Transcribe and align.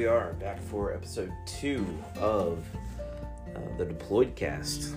we 0.00 0.06
are 0.06 0.32
back 0.32 0.58
for 0.62 0.94
episode 0.94 1.30
two 1.44 1.86
of 2.16 2.64
uh, 3.54 3.58
the 3.76 3.84
Deployed 3.84 4.34
Cast. 4.34 4.94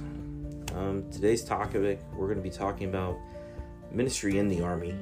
Um, 0.74 1.04
today's 1.12 1.44
topic, 1.44 2.00
we're 2.16 2.28
going 2.28 2.38
to 2.38 2.42
be 2.42 2.50
talking 2.50 2.88
about 2.88 3.18
ministry 3.92 4.38
in 4.38 4.48
the 4.48 4.62
Army, 4.62 4.96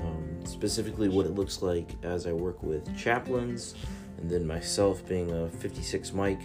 um, 0.00 0.38
specifically 0.44 1.08
what 1.08 1.24
it 1.24 1.34
looks 1.34 1.62
like 1.62 1.92
as 2.02 2.26
I 2.26 2.32
work 2.34 2.62
with 2.62 2.94
chaplains, 2.94 3.74
and 4.18 4.30
then 4.30 4.46
myself 4.46 5.08
being 5.08 5.32
a 5.32 5.48
56 5.48 6.12
Mike, 6.12 6.42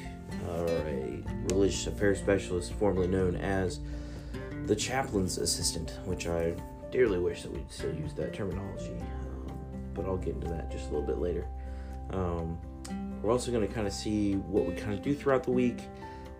or 0.48 0.70
a 0.70 1.22
religious 1.50 1.88
affairs 1.88 2.20
specialist, 2.20 2.72
formerly 2.72 3.08
known 3.08 3.36
as 3.36 3.82
the 4.66 4.78
chaplain's 4.78 5.40
assistant, 5.40 6.00
which 6.06 6.28
I 6.28 6.56
dearly 6.90 7.20
wish 7.20 7.42
that 7.42 7.52
we'd 7.52 7.70
still 7.70 7.94
use 7.94 8.14
that 8.14 8.34
terminology, 8.34 8.96
um, 8.96 9.52
but 9.94 10.06
I'll 10.06 10.16
get 10.16 10.36
into 10.36 10.48
that 10.48 10.72
just 10.72 10.86
a 10.86 10.94
little 10.94 11.06
bit 11.06 11.18
later. 11.18 11.46
Um, 12.12 12.58
we're 13.24 13.32
also 13.32 13.52
going 13.52 13.66
to 13.66 13.74
kind 13.74 13.88
of 13.88 13.94
see 13.94 14.34
what 14.34 14.66
we 14.66 14.76
kind 14.76 14.94
of 14.94 15.02
do 15.02 15.16
throughout 15.16 15.44
the 15.44 15.52
week 15.52 15.80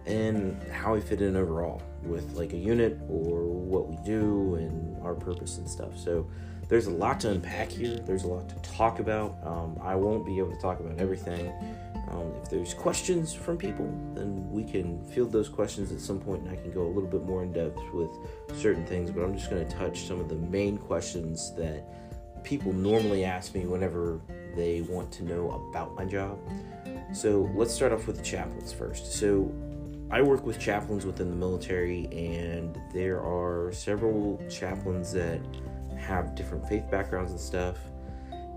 and 0.06 0.62
how 0.64 0.94
we 0.94 1.02
fit 1.02 1.22
in 1.22 1.38
overall 1.38 1.82
with 2.04 2.34
like 2.34 2.52
a 2.52 2.58
unit 2.58 3.00
or 3.10 3.46
what 3.46 3.88
we 3.88 3.96
do 4.06 4.56
and 4.56 5.02
our 5.02 5.16
purpose 5.16 5.58
and 5.58 5.68
stuff. 5.68 5.98
So 5.98 6.28
there's 6.68 6.88
a 6.88 6.92
lot 6.92 7.22
to 7.22 7.32
unpack 7.32 7.70
here. 7.70 7.96
There's 7.98 8.24
a 8.24 8.28
lot 8.28 8.50
to 8.50 8.56
talk 8.70 9.00
about. 9.00 9.38
Um, 9.44 9.80
I 9.82 9.96
won't 9.96 10.26
be 10.26 10.38
able 10.40 10.52
to 10.52 10.62
talk 10.62 10.82
about 10.82 11.00
everything. 11.00 11.54
Um, 12.10 12.34
if 12.42 12.50
there's 12.50 12.74
questions 12.74 13.34
from 13.34 13.58
people, 13.58 13.86
then 14.14 14.50
we 14.52 14.64
can 14.64 15.04
field 15.06 15.32
those 15.32 15.48
questions 15.48 15.92
at 15.92 16.02
some 16.02 16.20
point, 16.20 16.44
and 16.44 16.52
I 16.52 16.62
can 16.62 16.72
go 16.72 16.82
a 16.82 16.92
little 16.92 17.10
bit 17.10 17.24
more 17.24 17.44
in 17.44 17.54
depth 17.54 17.80
with 17.94 18.12
certain 18.54 18.86
things. 18.86 19.10
But 19.10 19.24
I'm 19.24 19.36
just 19.38 19.50
going 19.50 19.66
to 19.66 19.76
touch 19.76 20.06
some 20.06 20.20
of 20.20 20.30
the 20.30 20.36
main 20.36 20.78
questions 20.78 21.54
that 21.56 21.86
people 22.44 22.74
normally 22.74 23.24
ask 23.24 23.56
me 23.56 23.66
whenever 23.66 24.20
they 24.56 24.82
want 24.82 25.12
to 25.14 25.24
know 25.24 25.70
about 25.70 25.96
my 25.96 26.06
job. 26.06 26.38
So 27.14 27.52
let's 27.54 27.74
start 27.74 27.92
off 27.92 28.08
with 28.08 28.18
the 28.18 28.24
chaplains 28.24 28.74
first. 28.74 29.14
So 29.14 29.54
I 30.10 30.22
work 30.22 30.46
with 30.46 30.60
chaplains 30.60 31.06
within 31.06 31.30
the 31.30 31.36
military, 31.36 32.08
and 32.12 32.80
there 32.92 33.20
are 33.20 33.72
several 33.72 34.44
chaplains 34.50 35.12
that 35.14 35.40
have 35.98 36.36
different 36.36 36.68
faith 36.68 36.90
backgrounds 36.90 37.32
and 37.32 37.40
stuff. 37.40 37.78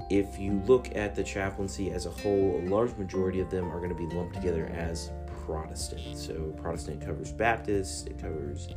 If 0.09 0.39
you 0.39 0.63
look 0.67 0.95
at 0.95 1.15
the 1.15 1.23
chaplaincy 1.23 1.91
as 1.91 2.07
a 2.07 2.11
whole, 2.11 2.61
a 2.63 2.69
large 2.69 2.97
majority 2.97 3.41
of 3.41 3.51
them 3.51 3.71
are 3.71 3.79
going 3.79 3.91
to 3.91 3.95
be 3.95 4.07
lumped 4.15 4.35
together 4.35 4.67
as 4.75 5.11
Protestant. 5.45 6.17
So, 6.17 6.55
Protestant 6.61 7.05
covers 7.05 7.33
Baptist, 7.33 8.07
it 8.07 8.19
covers 8.21 8.69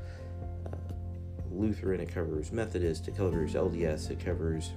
uh, 0.65 0.75
Lutheran, 1.51 2.01
it 2.01 2.13
covers 2.13 2.51
Methodist, 2.51 3.07
it 3.07 3.15
covers 3.15 3.53
LDS, 3.53 4.11
it 4.11 4.23
covers 4.23 4.71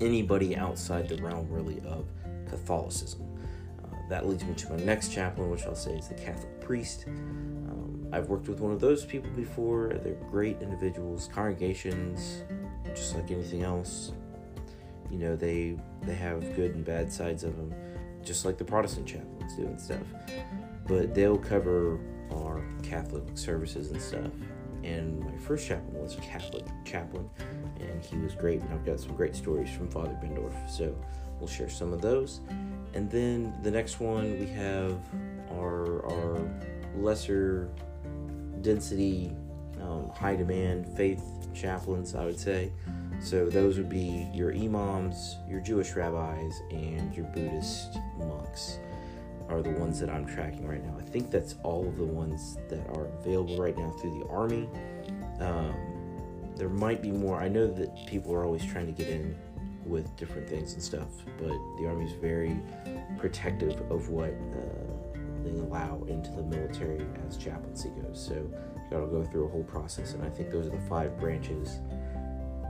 anybody 0.00 0.56
outside 0.56 1.08
the 1.08 1.16
realm 1.22 1.48
really 1.50 1.80
of 1.86 2.06
Catholicism. 2.48 3.29
That 4.10 4.26
leads 4.26 4.44
me 4.44 4.54
to 4.54 4.72
my 4.72 4.76
next 4.82 5.12
chaplain, 5.12 5.50
which 5.50 5.64
I'll 5.66 5.76
say 5.76 5.92
is 5.92 6.08
the 6.08 6.14
Catholic 6.14 6.60
priest. 6.60 7.04
Um, 7.06 8.08
I've 8.12 8.28
worked 8.28 8.48
with 8.48 8.58
one 8.58 8.72
of 8.72 8.80
those 8.80 9.04
people 9.04 9.30
before. 9.30 9.92
They're 10.02 10.14
great 10.28 10.60
individuals, 10.60 11.30
congregations, 11.32 12.42
just 12.92 13.14
like 13.14 13.30
anything 13.30 13.62
else. 13.62 14.10
You 15.12 15.18
know, 15.18 15.36
they 15.36 15.78
they 16.02 16.16
have 16.16 16.40
good 16.56 16.74
and 16.74 16.84
bad 16.84 17.12
sides 17.12 17.44
of 17.44 17.56
them, 17.56 17.72
just 18.24 18.44
like 18.44 18.58
the 18.58 18.64
Protestant 18.64 19.06
chaplains 19.06 19.54
do 19.54 19.66
and 19.66 19.80
stuff. 19.80 20.02
But 20.88 21.14
they'll 21.14 21.38
cover 21.38 22.00
our 22.32 22.64
Catholic 22.82 23.38
services 23.38 23.92
and 23.92 24.02
stuff. 24.02 24.32
And 24.82 25.20
my 25.20 25.36
first 25.36 25.68
chaplain 25.68 26.02
was 26.02 26.16
a 26.16 26.20
Catholic 26.20 26.64
chaplain, 26.84 27.30
and 27.78 28.04
he 28.04 28.16
was 28.16 28.34
great. 28.34 28.60
And 28.60 28.72
I've 28.72 28.84
got 28.84 28.98
some 28.98 29.14
great 29.14 29.36
stories 29.36 29.70
from 29.70 29.88
Father 29.88 30.18
Bendorf, 30.20 30.68
so 30.68 30.92
we'll 31.38 31.48
share 31.48 31.70
some 31.70 31.92
of 31.92 32.02
those. 32.02 32.40
And 32.94 33.10
then 33.10 33.54
the 33.62 33.70
next 33.70 34.00
one 34.00 34.38
we 34.38 34.46
have 34.46 34.98
our 35.52 36.04
our 36.06 36.50
lesser 36.96 37.70
density, 38.62 39.32
um, 39.80 40.10
high 40.10 40.36
demand 40.36 40.86
faith 40.96 41.22
chaplains, 41.54 42.14
I 42.14 42.24
would 42.24 42.38
say. 42.38 42.72
So 43.20 43.48
those 43.50 43.76
would 43.76 43.90
be 43.90 44.28
your 44.32 44.52
imams, 44.52 45.36
your 45.48 45.60
Jewish 45.60 45.92
rabbis, 45.92 46.60
and 46.70 47.14
your 47.14 47.26
Buddhist 47.26 47.98
monks 48.18 48.78
are 49.48 49.62
the 49.62 49.70
ones 49.70 50.00
that 50.00 50.08
I'm 50.08 50.24
tracking 50.24 50.66
right 50.66 50.82
now. 50.84 50.96
I 50.98 51.02
think 51.02 51.30
that's 51.30 51.56
all 51.62 51.86
of 51.86 51.98
the 51.98 52.04
ones 52.04 52.56
that 52.68 52.86
are 52.90 53.06
available 53.20 53.58
right 53.58 53.76
now 53.76 53.90
through 54.00 54.20
the 54.20 54.26
Army. 54.28 54.68
Um, 55.40 55.74
there 56.56 56.68
might 56.68 57.02
be 57.02 57.10
more. 57.10 57.40
I 57.40 57.48
know 57.48 57.66
that 57.66 58.06
people 58.06 58.32
are 58.34 58.44
always 58.44 58.64
trying 58.64 58.86
to 58.86 58.92
get 58.92 59.08
in 59.08 59.36
with 59.84 60.14
different 60.16 60.48
things 60.48 60.74
and 60.74 60.82
stuff, 60.82 61.08
but 61.38 61.52
the 61.78 61.86
Army 61.86 62.04
is 62.04 62.12
very 62.12 62.58
protective 63.18 63.80
of 63.90 64.08
what 64.08 64.30
uh, 64.30 65.10
they 65.42 65.58
allow 65.58 66.04
into 66.08 66.30
the 66.32 66.42
military 66.42 67.06
as 67.26 67.36
chaplaincy 67.36 67.90
goes. 68.02 68.24
So 68.24 68.34
you 68.34 68.90
got 68.90 69.00
to 69.00 69.06
go 69.06 69.24
through 69.24 69.46
a 69.46 69.48
whole 69.48 69.64
process, 69.64 70.14
and 70.14 70.24
I 70.24 70.28
think 70.28 70.50
those 70.50 70.66
are 70.66 70.70
the 70.70 70.88
five 70.88 71.18
branches 71.18 71.80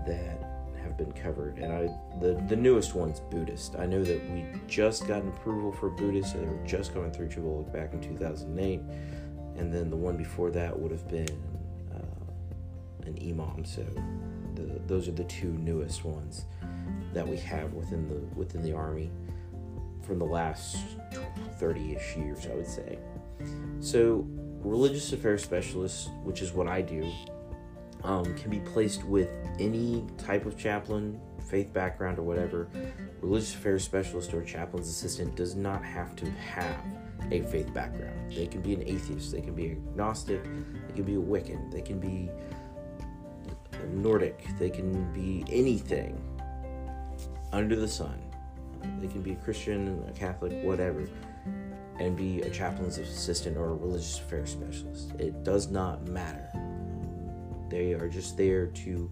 that 0.07 0.51
have 0.83 0.97
been 0.97 1.13
covered. 1.13 1.59
And 1.59 1.73
I 1.73 1.89
the 2.21 2.43
the 2.49 2.57
newest 2.57 2.95
one's 2.95 3.21
Buddhist. 3.21 3.77
I 3.77 3.87
know 3.87 4.03
that 4.05 4.31
we 4.31 4.45
just 4.67 5.07
got 5.07 5.23
an 5.23 5.29
approval 5.29 5.73
for 5.73 5.91
Buddhist, 5.91 6.35
and 6.35 6.45
they 6.45 6.49
were 6.49 6.67
just 6.67 6.95
going 6.95 7.13
through 7.13 7.29
Chibolo 7.29 7.71
back 7.73 7.93
in 7.93 8.01
2008, 8.01 8.81
and 9.57 9.73
then 9.73 9.91
the 9.91 9.97
one 9.97 10.17
before 10.17 10.51
that 10.51 10.79
would 10.79 10.91
have 10.91 11.09
been 11.09 11.43
uh, 11.95 13.07
an 13.07 13.19
Imam. 13.21 13.65
So 13.65 13.85
the, 14.55 14.81
those 14.87 15.09
are 15.09 15.13
the 15.13 15.25
two 15.25 15.53
newest 15.53 16.05
ones 16.05 16.45
that 17.13 17.27
we 17.27 17.37
have 17.39 17.73
within 17.73 18.09
the 18.09 18.21
within 18.39 18.63
the 18.63 18.73
army 18.73 19.11
from 20.03 20.19
the 20.19 20.25
last 20.25 20.79
30-ish 21.61 22.17
years, 22.17 22.47
I 22.47 22.55
would 22.55 22.67
say. 22.67 22.99
So 23.81 24.27
religious 24.63 25.13
affairs 25.13 25.43
specialists, 25.43 26.09
which 26.25 26.43
is 26.43 26.53
what 26.53 26.67
I 26.67 26.83
do, 26.83 27.11
um, 28.03 28.25
can 28.37 28.51
be 28.51 28.61
placed 28.61 29.05
with 29.05 29.29
any 29.59 30.05
type 30.19 30.47
of 30.47 30.57
chaplain, 30.57 31.21
faith 31.49 31.73
background, 31.73 32.19
or 32.19 32.23
whatever. 32.23 32.69
Religious 33.21 33.55
affairs 33.55 33.85
specialist 33.85 34.33
or 34.33 34.43
chaplain's 34.43 34.89
assistant 34.89 35.37
does 35.37 35.55
not 35.55 35.85
have 35.85 36.17
to 36.17 36.31
have 36.31 36.77
a 37.31 37.43
faith 37.43 37.73
background. 37.73 38.33
They 38.33 38.47
can 38.47 38.63
be 38.63 38.75
an 38.75 38.83
atheist, 38.83 39.33
they 39.33 39.41
can 39.41 39.55
be 39.55 39.73
agnostic, 39.73 40.43
they 40.43 40.95
can 40.95 41.05
be 41.05 41.15
a 41.15 41.21
Wiccan, 41.21 41.71
they 41.71 41.83
can 41.83 42.01
be 42.01 42.31
Nordic, 43.93 44.45
they 44.59 44.71
can 44.71 45.13
be 45.13 45.45
anything 45.51 46.21
under 47.53 47.77
the 47.77 47.89
sun. 47.89 48.21
They 49.01 49.09
can 49.09 49.23
be 49.23 49.33
a 49.33 49.37
Christian, 49.37 50.03
a 50.09 50.13
Catholic, 50.13 50.53
whatever, 50.65 51.07
and 51.99 52.17
be 52.17 52.41
a 52.43 52.51
chaplain's 52.51 52.99
assistant 52.99 53.57
or 53.57 53.71
a 53.71 53.75
religious 53.75 54.19
affairs 54.19 54.51
specialist. 54.51 55.13
It 55.19 55.45
does 55.45 55.69
not 55.71 56.09
matter. 56.09 56.49
They 57.69 57.93
are 57.93 58.09
just 58.09 58.37
there 58.37 58.67
to 58.67 59.11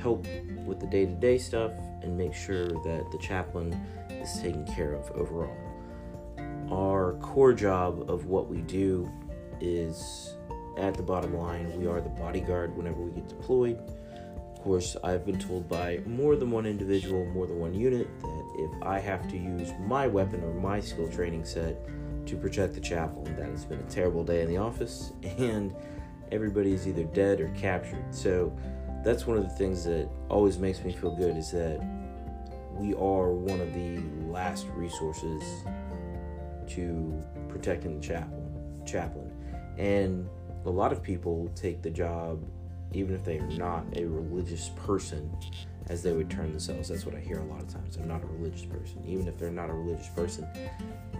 help 0.00 0.26
with 0.64 0.80
the 0.80 0.86
day 0.86 1.04
to 1.04 1.12
day 1.12 1.38
stuff 1.38 1.72
and 2.02 2.16
make 2.16 2.34
sure 2.34 2.68
that 2.68 3.08
the 3.12 3.18
chaplain 3.20 3.72
is 4.10 4.40
taken 4.40 4.66
care 4.66 4.92
of 4.92 5.10
overall. 5.12 5.56
Our 6.70 7.14
core 7.20 7.52
job 7.52 8.10
of 8.10 8.26
what 8.26 8.48
we 8.48 8.58
do 8.62 9.10
is 9.60 10.34
at 10.78 10.94
the 10.94 11.02
bottom 11.02 11.36
line, 11.36 11.78
we 11.78 11.86
are 11.86 12.00
the 12.00 12.08
bodyguard 12.08 12.76
whenever 12.76 13.02
we 13.02 13.10
get 13.10 13.28
deployed. 13.28 13.78
Course, 14.62 14.96
I've 15.02 15.24
been 15.24 15.38
told 15.38 15.68
by 15.68 16.00
more 16.06 16.36
than 16.36 16.50
one 16.50 16.66
individual, 16.66 17.24
more 17.26 17.46
than 17.46 17.58
one 17.58 17.74
unit, 17.74 18.08
that 18.20 18.54
if 18.58 18.82
I 18.82 18.98
have 18.98 19.26
to 19.30 19.36
use 19.36 19.72
my 19.80 20.06
weapon 20.06 20.42
or 20.44 20.52
my 20.52 20.80
skill 20.80 21.08
training 21.08 21.44
set 21.44 21.78
to 22.26 22.36
protect 22.36 22.74
the 22.74 22.80
chaplain, 22.80 23.34
that 23.36 23.48
it's 23.48 23.64
been 23.64 23.78
a 23.78 23.90
terrible 23.90 24.22
day 24.22 24.42
in 24.42 24.48
the 24.48 24.58
office, 24.58 25.12
and 25.38 25.74
everybody 26.30 26.72
is 26.74 26.86
either 26.86 27.04
dead 27.04 27.40
or 27.40 27.48
captured. 27.50 28.04
So 28.14 28.54
that's 29.02 29.26
one 29.26 29.38
of 29.38 29.44
the 29.44 29.54
things 29.54 29.84
that 29.84 30.10
always 30.28 30.58
makes 30.58 30.84
me 30.84 30.92
feel 30.92 31.16
good 31.16 31.36
is 31.38 31.50
that 31.52 31.80
we 32.74 32.92
are 32.94 33.32
one 33.32 33.60
of 33.60 33.72
the 33.72 33.98
last 34.30 34.66
resources 34.74 35.42
to 36.68 37.24
protecting 37.48 37.98
the 37.98 38.06
chapel, 38.06 38.46
chaplain 38.84 39.30
and 39.80 40.28
a 40.66 40.70
lot 40.70 40.92
of 40.92 41.02
people 41.02 41.50
take 41.54 41.80
the 41.80 41.90
job 41.90 42.44
even 42.92 43.14
if 43.14 43.24
they 43.24 43.38
are 43.38 43.46
not 43.48 43.84
a 43.96 44.04
religious 44.04 44.70
person 44.76 45.30
as 45.88 46.02
they 46.02 46.12
would 46.12 46.30
term 46.30 46.50
themselves. 46.50 46.88
That's 46.88 47.04
what 47.04 47.14
i 47.14 47.20
hear 47.20 47.38
a 47.38 47.44
lot 47.44 47.60
of 47.60 47.68
times. 47.72 47.96
I'm 47.96 48.08
not 48.08 48.22
a 48.22 48.26
religious 48.26 48.64
person. 48.64 49.02
Even 49.06 49.26
if 49.26 49.38
they're 49.38 49.50
not 49.50 49.70
a 49.70 49.74
religious 49.74 50.08
person 50.08 50.46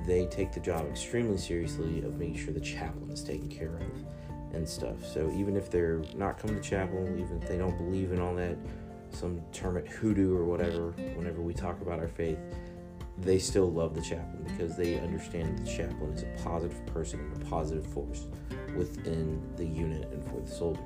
they 0.07 0.27
take 0.27 0.53
the 0.53 0.61
job 0.61 0.87
extremely 0.89 1.37
seriously 1.37 2.03
of 2.03 2.19
making 2.19 2.37
sure 2.37 2.53
the 2.53 2.61
chaplain 2.61 3.11
is 3.11 3.23
taken 3.23 3.49
care 3.49 3.77
of 3.77 4.55
and 4.55 4.69
stuff. 4.69 5.05
So 5.05 5.31
even 5.37 5.57
if 5.57 5.71
they're 5.71 6.03
not 6.17 6.39
coming 6.39 6.57
to 6.57 6.63
chapel 6.63 7.03
even 7.17 7.41
if 7.41 7.49
they 7.49 7.57
don't 7.57 7.77
believe 7.77 8.13
in 8.13 8.21
all 8.21 8.35
that 8.37 8.57
some 9.11 9.41
term 9.53 9.77
it 9.77 9.87
hoodoo 9.89 10.37
or 10.37 10.45
whatever 10.45 10.93
whenever 11.17 11.41
we 11.43 11.53
talk 11.53 11.81
about 11.81 11.99
our 11.99 12.09
faith 12.09 12.39
they 13.19 13.39
still 13.39 13.71
love 13.71 13.95
the 13.95 14.01
chaplain 14.01 14.45
because 14.47 14.77
they 14.77 14.99
understand 14.99 15.59
the 15.59 15.71
chaplain 15.71 16.13
is 16.13 16.23
a 16.23 16.43
positive 16.43 16.87
person 16.87 17.21
and 17.21 17.43
a 17.43 17.45
positive 17.47 17.85
force 17.87 18.27
within 18.77 19.43
the 19.57 19.65
unit 19.65 20.09
and 20.13 20.25
for 20.31 20.41
the 20.41 20.51
soldiers. 20.51 20.85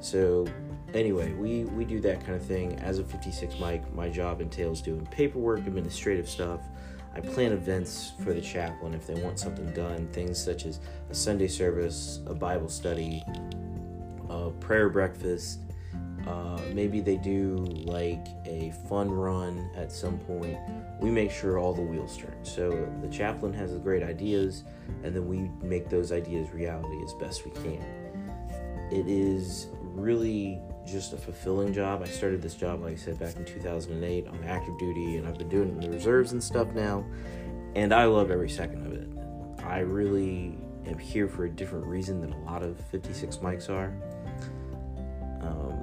So, 0.00 0.46
anyway, 0.94 1.32
we, 1.34 1.64
we 1.64 1.84
do 1.84 2.00
that 2.00 2.20
kind 2.20 2.34
of 2.34 2.42
thing. 2.42 2.78
As 2.80 2.98
a 2.98 3.04
56 3.04 3.58
Mike, 3.60 3.92
my 3.94 4.08
job 4.08 4.40
entails 4.40 4.80
doing 4.80 5.06
paperwork, 5.10 5.66
administrative 5.66 6.28
stuff. 6.28 6.60
I 7.14 7.20
plan 7.20 7.52
events 7.52 8.12
for 8.22 8.32
the 8.32 8.40
chaplain 8.40 8.94
if 8.94 9.06
they 9.06 9.14
want 9.14 9.38
something 9.38 9.70
done, 9.72 10.08
things 10.12 10.42
such 10.42 10.64
as 10.64 10.80
a 11.10 11.14
Sunday 11.14 11.48
service, 11.48 12.20
a 12.26 12.34
Bible 12.34 12.68
study, 12.68 13.24
a 14.28 14.50
prayer 14.60 14.88
breakfast. 14.88 15.60
Uh, 16.26 16.60
maybe 16.72 17.00
they 17.00 17.16
do 17.16 17.56
like 17.84 18.26
a 18.46 18.72
fun 18.88 19.10
run 19.10 19.70
at 19.74 19.90
some 19.90 20.18
point. 20.20 20.56
We 21.00 21.10
make 21.10 21.30
sure 21.30 21.58
all 21.58 21.74
the 21.74 21.82
wheels 21.82 22.16
turn. 22.16 22.36
So 22.42 22.88
the 23.02 23.08
chaplain 23.08 23.52
has 23.54 23.72
the 23.72 23.78
great 23.78 24.02
ideas, 24.02 24.64
and 25.02 25.14
then 25.14 25.26
we 25.26 25.50
make 25.66 25.88
those 25.88 26.12
ideas 26.12 26.52
reality 26.52 27.02
as 27.04 27.12
best 27.14 27.44
we 27.44 27.50
can. 27.52 27.84
It 28.92 29.06
is 29.08 29.68
really 29.94 30.60
just 30.86 31.12
a 31.12 31.16
fulfilling 31.16 31.72
job. 31.72 32.02
I 32.02 32.06
started 32.06 32.42
this 32.42 32.54
job, 32.54 32.82
like 32.82 32.92
I 32.92 32.96
said, 32.96 33.18
back 33.18 33.36
in 33.36 33.44
2008 33.44 34.28
on 34.28 34.44
active 34.44 34.78
duty, 34.78 35.16
and 35.16 35.26
I've 35.26 35.38
been 35.38 35.48
doing 35.48 35.68
it 35.68 35.72
in 35.72 35.80
the 35.80 35.90
reserves 35.90 36.32
and 36.32 36.42
stuff 36.42 36.68
now, 36.74 37.04
and 37.74 37.92
I 37.92 38.04
love 38.04 38.30
every 38.30 38.50
second 38.50 38.86
of 38.86 38.92
it. 38.92 39.64
I 39.64 39.80
really 39.80 40.58
am 40.86 40.98
here 40.98 41.28
for 41.28 41.44
a 41.44 41.50
different 41.50 41.86
reason 41.86 42.20
than 42.20 42.32
a 42.32 42.44
lot 42.44 42.62
of 42.62 42.78
56 42.90 43.40
Mikes 43.42 43.68
are. 43.68 43.92
Um, 45.42 45.80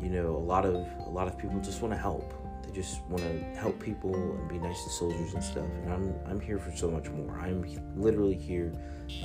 you 0.00 0.10
know, 0.10 0.36
a 0.36 0.44
lot 0.44 0.64
of 0.66 0.74
a 0.74 1.10
lot 1.10 1.28
of 1.28 1.38
people 1.38 1.58
just 1.60 1.82
want 1.82 1.94
to 1.94 1.98
help. 1.98 2.32
They 2.64 2.72
just 2.72 3.02
want 3.04 3.22
to 3.22 3.44
help 3.58 3.80
people 3.80 4.14
and 4.14 4.48
be 4.48 4.58
nice 4.58 4.84
to 4.84 4.90
soldiers 4.90 5.34
and 5.34 5.42
stuff. 5.42 5.64
And 5.64 5.92
I'm 5.92 6.14
I'm 6.26 6.40
here 6.40 6.58
for 6.58 6.74
so 6.76 6.90
much 6.90 7.08
more. 7.10 7.38
I'm 7.38 7.64
literally 7.96 8.36
here 8.36 8.72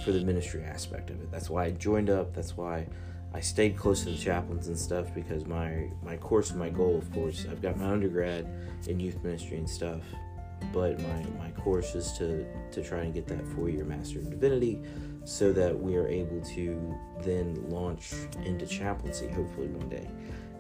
for 0.06 0.12
the 0.12 0.22
ministry 0.22 0.64
aspect 0.64 1.10
of 1.10 1.22
it. 1.22 1.32
That's 1.32 1.50
why 1.50 1.66
I 1.66 1.72
joined 1.72 2.10
up. 2.10 2.34
That's 2.34 2.56
why 2.56 2.88
I 3.34 3.40
stayed 3.40 3.78
close 3.78 4.04
to 4.04 4.10
the 4.10 4.18
chaplains 4.18 4.68
and 4.68 4.78
stuff 4.78 5.14
because 5.16 5.46
my 5.46 5.90
my 6.04 6.18
course 6.18 6.54
my 6.54 6.70
goal, 6.70 6.98
of 6.98 7.12
course, 7.14 7.46
I've 7.50 7.62
got 7.62 7.78
my 7.78 7.86
undergrad 7.86 8.48
in 8.88 9.00
youth 9.00 9.24
ministry 9.24 9.58
and 9.58 9.70
stuff, 9.70 10.02
but 10.74 11.00
my 11.00 11.26
my 11.40 11.52
course 11.52 11.96
is 11.96 12.12
to 12.18 12.46
to 12.72 12.84
try 12.84 13.00
and 13.00 13.14
get 13.14 13.28
that 13.28 13.48
four 13.50 13.70
year 13.70 13.86
master 13.86 14.20
in 14.20 14.30
divinity, 14.30 14.82
so 15.24 15.54
that 15.54 15.78
we 15.78 15.96
are 15.96 16.08
able 16.08 16.42
to 16.42 16.98
then 17.22 17.56
launch 17.70 18.14
into 18.44 18.66
chaplaincy 18.66 19.28
hopefully 19.30 19.68
one 19.68 19.88
day. 19.88 20.10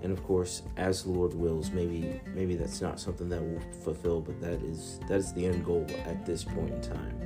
And 0.04 0.12
of 0.12 0.24
course, 0.24 0.64
as 0.78 1.04
the 1.04 1.12
Lord 1.12 1.34
wills, 1.34 1.72
maybe 1.72 2.22
maybe 2.34 2.56
that's 2.56 2.82
not 2.82 3.00
something 3.00 3.28
that 3.30 3.42
we'll 3.42 3.62
fulfill, 3.84 4.22
but 4.22 4.40
that 4.40 4.62
is 4.64 5.00
that 5.10 5.16
is 5.16 5.34
the 5.34 5.46
end 5.46 5.66
goal 5.66 5.86
at 6.06 6.26
this 6.26 6.46
point 6.46 6.72
in 6.72 6.82
time. 6.82 7.20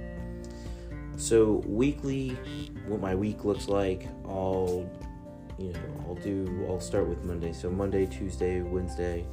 So 1.17 1.63
weekly, 1.65 2.37
what 2.87 2.99
my 2.99 3.15
week 3.15 3.45
looks 3.45 3.69
like, 3.69 4.07
I'll 4.25 4.89
you 5.57 5.71
know, 5.71 5.79
I'll 6.07 6.15
do, 6.15 6.65
I'll 6.67 6.81
start 6.81 7.07
with 7.07 7.23
Monday. 7.23 7.53
So 7.53 7.69
Monday, 7.69 8.05
Tuesday, 8.05 8.61
Wednesday, 8.61 9.25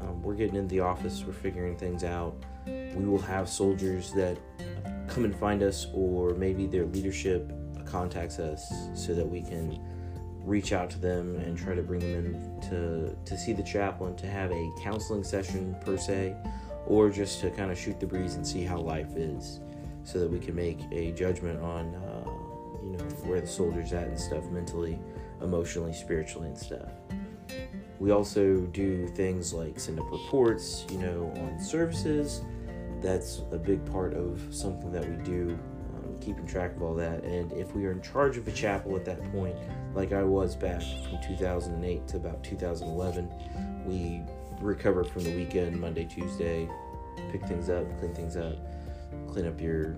um, 0.00 0.22
we're 0.22 0.34
getting 0.34 0.56
in 0.56 0.68
the 0.68 0.80
office, 0.80 1.24
we're 1.26 1.32
figuring 1.32 1.76
things 1.76 2.04
out. 2.04 2.34
We 2.66 3.04
will 3.04 3.20
have 3.20 3.48
soldiers 3.48 4.12
that 4.12 4.38
come 5.08 5.24
and 5.24 5.34
find 5.36 5.62
us, 5.62 5.86
or 5.92 6.30
maybe 6.34 6.66
their 6.66 6.86
leadership 6.86 7.52
contacts 7.84 8.38
us 8.38 8.72
so 8.94 9.14
that 9.14 9.26
we 9.26 9.42
can 9.42 9.80
reach 10.42 10.72
out 10.72 10.88
to 10.90 10.98
them 10.98 11.36
and 11.36 11.56
try 11.56 11.74
to 11.74 11.82
bring 11.82 12.00
them 12.00 12.34
in 12.34 12.60
to, 12.70 13.16
to 13.24 13.38
see 13.38 13.52
the 13.52 13.62
chaplain, 13.62 14.16
to 14.16 14.26
have 14.26 14.50
a 14.50 14.70
counseling 14.82 15.22
session 15.22 15.76
per 15.84 15.96
se, 15.96 16.34
or 16.86 17.10
just 17.10 17.40
to 17.40 17.50
kind 17.50 17.70
of 17.70 17.78
shoot 17.78 18.00
the 18.00 18.06
breeze 18.06 18.34
and 18.36 18.46
see 18.46 18.62
how 18.62 18.78
life 18.78 19.16
is 19.16 19.60
so 20.02 20.18
that 20.18 20.30
we 20.30 20.38
can 20.38 20.54
make 20.54 20.80
a 20.92 21.12
judgment 21.12 21.60
on, 21.60 21.94
uh, 21.94 22.30
you 22.82 22.92
know, 22.92 23.04
where 23.24 23.40
the 23.40 23.46
soldier's 23.46 23.92
at 23.92 24.08
and 24.08 24.18
stuff 24.18 24.44
mentally 24.46 24.98
emotionally, 25.42 25.92
spiritually, 25.92 26.48
and 26.48 26.58
stuff. 26.58 26.90
We 27.98 28.12
also 28.12 28.60
do 28.72 29.06
things 29.08 29.52
like 29.52 29.78
send 29.78 30.00
up 30.00 30.10
reports, 30.10 30.86
you 30.90 30.98
know, 30.98 31.32
on 31.36 31.60
services. 31.60 32.42
That's 33.02 33.42
a 33.52 33.58
big 33.58 33.84
part 33.90 34.14
of 34.14 34.40
something 34.50 34.90
that 34.92 35.08
we 35.08 35.22
do, 35.22 35.58
um, 35.96 36.18
keeping 36.18 36.46
track 36.46 36.74
of 36.76 36.82
all 36.82 36.94
that. 36.94 37.22
And 37.24 37.52
if 37.52 37.74
we 37.74 37.84
are 37.86 37.92
in 37.92 38.00
charge 38.00 38.38
of 38.38 38.48
a 38.48 38.52
chapel 38.52 38.96
at 38.96 39.04
that 39.04 39.22
point, 39.32 39.56
like 39.94 40.12
I 40.12 40.22
was 40.22 40.56
back 40.56 40.80
from 40.80 41.18
2008 41.26 42.08
to 42.08 42.16
about 42.16 42.42
2011, 42.42 43.30
we 43.86 44.22
recover 44.60 45.04
from 45.04 45.24
the 45.24 45.34
weekend, 45.34 45.78
Monday, 45.78 46.04
Tuesday, 46.04 46.68
pick 47.30 47.44
things 47.46 47.68
up, 47.68 47.84
clean 47.98 48.14
things 48.14 48.36
up, 48.36 48.56
clean 49.28 49.46
up 49.46 49.60
your 49.60 49.96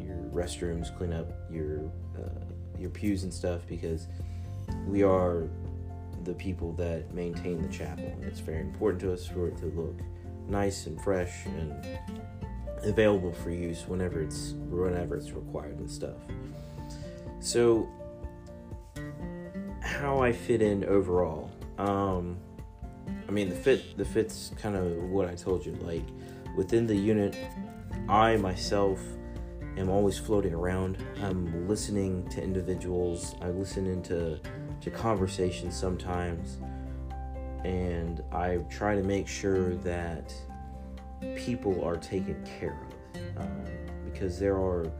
your 0.00 0.16
restrooms, 0.32 0.96
clean 0.96 1.12
up 1.12 1.28
your 1.50 1.90
uh, 2.18 2.44
your 2.78 2.90
pews 2.90 3.24
and 3.24 3.32
stuff 3.32 3.66
because 3.66 4.08
we 4.86 5.02
are 5.02 5.48
the 6.24 6.34
people 6.34 6.72
that 6.74 7.12
maintain 7.12 7.60
the 7.62 7.68
chapel. 7.68 8.04
And 8.04 8.24
it's 8.24 8.40
very 8.40 8.60
important 8.60 9.00
to 9.02 9.12
us 9.12 9.26
for 9.26 9.48
it 9.48 9.56
to 9.58 9.66
look 9.66 9.98
nice 10.48 10.86
and 10.86 11.00
fresh 11.00 11.46
and 11.46 11.86
available 12.82 13.32
for 13.32 13.50
use 13.50 13.86
whenever 13.86 14.20
it's 14.20 14.54
whenever 14.68 15.16
it's 15.16 15.30
required 15.30 15.78
and 15.78 15.90
stuff. 15.90 16.16
So 17.40 17.88
how 19.80 20.20
I 20.20 20.32
fit 20.32 20.62
in 20.62 20.84
overall. 20.84 21.50
Um 21.78 22.38
I 23.28 23.30
mean 23.30 23.48
the 23.48 23.54
fit 23.54 23.96
the 23.96 24.04
fit's 24.04 24.52
kind 24.60 24.76
of 24.76 25.04
what 25.04 25.28
I 25.28 25.34
told 25.34 25.64
you 25.64 25.72
like 25.80 26.04
within 26.56 26.86
the 26.86 26.96
unit 26.96 27.36
I 28.08 28.36
myself 28.36 29.00
am 29.76 29.88
always 29.88 30.18
floating 30.18 30.54
around. 30.54 30.98
I'm 31.22 31.68
listening 31.68 32.28
to 32.30 32.42
individuals. 32.42 33.34
I 33.40 33.48
listen 33.48 33.86
into 33.86 34.40
to 34.80 34.90
conversations 34.90 35.76
sometimes, 35.76 36.58
and 37.64 38.22
I 38.32 38.58
try 38.68 38.96
to 38.96 39.02
make 39.02 39.28
sure 39.28 39.74
that 39.76 40.34
people 41.36 41.84
are 41.84 41.96
taken 41.96 42.44
care 42.58 42.78
of 43.36 43.42
um, 43.42 43.64
because 44.04 44.38
there 44.38 44.56
are 44.56 44.90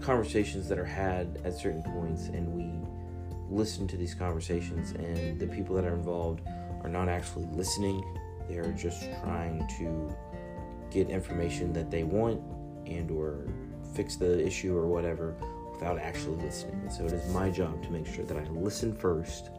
conversations 0.00 0.68
that 0.68 0.78
are 0.78 0.84
had 0.84 1.40
at 1.44 1.54
certain 1.54 1.82
points, 1.82 2.28
and 2.28 2.48
we 2.48 2.70
listen 3.50 3.86
to 3.88 3.96
these 3.96 4.14
conversations, 4.14 4.92
and 4.92 5.38
the 5.38 5.46
people 5.46 5.74
that 5.76 5.84
are 5.84 5.94
involved 5.94 6.40
are 6.82 6.88
not 6.88 7.08
actually 7.08 7.46
listening. 7.52 8.02
They 8.48 8.58
are 8.58 8.72
just 8.72 9.02
trying 9.22 9.66
to 9.78 10.14
get 10.90 11.08
information 11.08 11.72
that 11.72 11.90
they 11.90 12.02
want 12.02 12.40
and 12.86 13.10
or 13.10 13.46
fix 13.94 14.16
the 14.16 14.44
issue 14.44 14.76
or 14.76 14.86
whatever 14.86 15.34
without 15.72 15.98
actually 15.98 16.36
listening. 16.42 16.88
So 16.90 17.04
it 17.04 17.12
is 17.12 17.32
my 17.32 17.50
job 17.50 17.82
to 17.82 17.90
make 17.90 18.06
sure 18.06 18.24
that 18.24 18.36
I 18.36 18.44
listen 18.50 18.94
first 18.94 19.50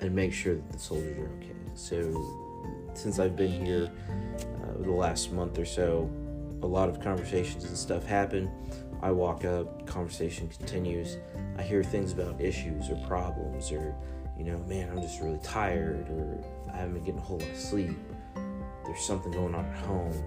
and 0.00 0.14
make 0.14 0.32
sure 0.32 0.56
that 0.56 0.72
the 0.72 0.78
soldiers 0.78 1.18
are 1.18 1.30
okay. 1.36 1.54
So 1.74 2.50
since 2.94 3.18
I've 3.18 3.36
been 3.36 3.64
here 3.64 3.90
uh, 4.62 4.82
the 4.82 4.90
last 4.90 5.32
month 5.32 5.58
or 5.58 5.64
so, 5.64 6.10
a 6.62 6.66
lot 6.66 6.88
of 6.88 7.00
conversations 7.00 7.64
and 7.64 7.76
stuff 7.76 8.04
happen. 8.04 8.50
I 9.02 9.10
walk 9.10 9.44
up, 9.44 9.86
conversation 9.86 10.48
continues. 10.48 11.16
I 11.58 11.62
hear 11.62 11.82
things 11.82 12.12
about 12.12 12.40
issues 12.40 12.88
or 12.88 12.96
problems 13.06 13.72
or, 13.72 13.94
you 14.38 14.44
know, 14.44 14.58
man, 14.68 14.88
I'm 14.90 15.02
just 15.02 15.20
really 15.20 15.40
tired 15.42 16.08
or 16.08 16.44
I 16.72 16.76
haven't 16.76 16.94
been 16.94 17.04
getting 17.04 17.20
a 17.20 17.24
whole 17.24 17.38
lot 17.38 17.48
of 17.48 17.56
sleep. 17.56 17.96
There's 18.84 19.04
something 19.04 19.32
going 19.32 19.54
on 19.54 19.64
at 19.64 19.76
home 19.84 20.24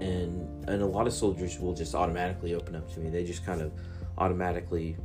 and 0.00 0.68
and 0.68 0.82
a 0.82 0.86
lot 0.86 1.06
of 1.06 1.12
soldiers 1.12 1.58
will 1.58 1.74
just 1.74 1.94
automatically 1.94 2.54
open 2.54 2.74
up 2.74 2.92
to 2.94 3.00
me. 3.00 3.10
They 3.10 3.24
just 3.24 3.44
kind 3.44 3.60
of 3.60 3.72
automatically 4.18 4.96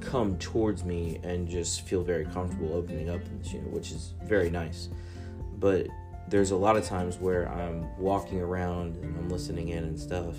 come 0.00 0.38
towards 0.38 0.84
me 0.84 1.20
and 1.22 1.48
just 1.48 1.82
feel 1.82 2.02
very 2.02 2.24
comfortable 2.24 2.74
opening 2.74 3.10
up 3.10 3.22
in 3.22 3.38
this 3.38 3.52
unit, 3.52 3.70
which 3.70 3.92
is 3.92 4.14
very 4.24 4.50
nice. 4.50 4.88
But 5.58 5.88
there's 6.28 6.52
a 6.52 6.56
lot 6.56 6.76
of 6.76 6.84
times 6.84 7.18
where 7.18 7.48
I'm 7.48 7.86
walking 7.98 8.40
around 8.40 8.96
and 8.96 9.16
I'm 9.18 9.28
listening 9.28 9.68
in 9.68 9.84
and 9.84 9.98
stuff, 9.98 10.36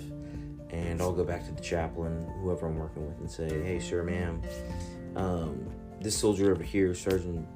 and 0.70 1.00
I'll 1.00 1.12
go 1.12 1.24
back 1.24 1.46
to 1.46 1.52
the 1.52 1.60
chaplain, 1.60 2.28
whoever 2.42 2.66
I'm 2.66 2.76
working 2.76 3.06
with, 3.06 3.18
and 3.20 3.30
say, 3.30 3.62
"Hey, 3.62 3.78
sir, 3.78 4.02
ma'am, 4.02 4.42
um, 5.16 5.70
this 6.00 6.16
soldier 6.16 6.50
over 6.50 6.62
here, 6.62 6.94
Sergeant 6.94 7.46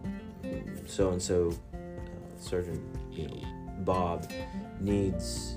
so 0.87 1.11
and 1.11 1.21
so, 1.21 1.53
Sergeant, 2.39 2.81
you 3.11 3.29
know, 3.29 3.43
Bob, 3.81 4.31
needs 4.81 5.56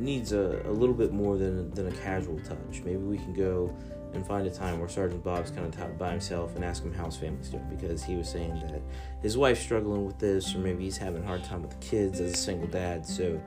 needs 0.00 0.32
a, 0.32 0.62
a 0.66 0.72
little 0.72 0.94
bit 0.94 1.12
more 1.12 1.36
than 1.36 1.70
than 1.72 1.88
a 1.88 1.92
casual 1.92 2.38
touch. 2.40 2.82
Maybe 2.84 2.96
we 2.96 3.18
can 3.18 3.32
go 3.32 3.74
and 4.12 4.26
find 4.26 4.46
a 4.46 4.50
time 4.50 4.80
where 4.80 4.88
Sergeant 4.88 5.22
Bob's 5.22 5.50
kind 5.50 5.72
of 5.72 5.98
by 5.98 6.10
himself 6.10 6.56
and 6.56 6.64
ask 6.64 6.82
him 6.82 6.92
how 6.92 7.06
his 7.06 7.16
family's 7.16 7.48
doing 7.48 7.66
because 7.70 8.02
he 8.02 8.16
was 8.16 8.28
saying 8.28 8.54
that 8.66 8.82
his 9.22 9.36
wife's 9.36 9.60
struggling 9.60 10.04
with 10.04 10.18
this, 10.18 10.54
or 10.54 10.58
maybe 10.58 10.84
he's 10.84 10.96
having 10.96 11.22
a 11.22 11.26
hard 11.26 11.44
time 11.44 11.62
with 11.62 11.70
the 11.70 11.86
kids 11.86 12.20
as 12.20 12.32
a 12.32 12.36
single 12.36 12.66
dad. 12.68 13.06
So, 13.06 13.40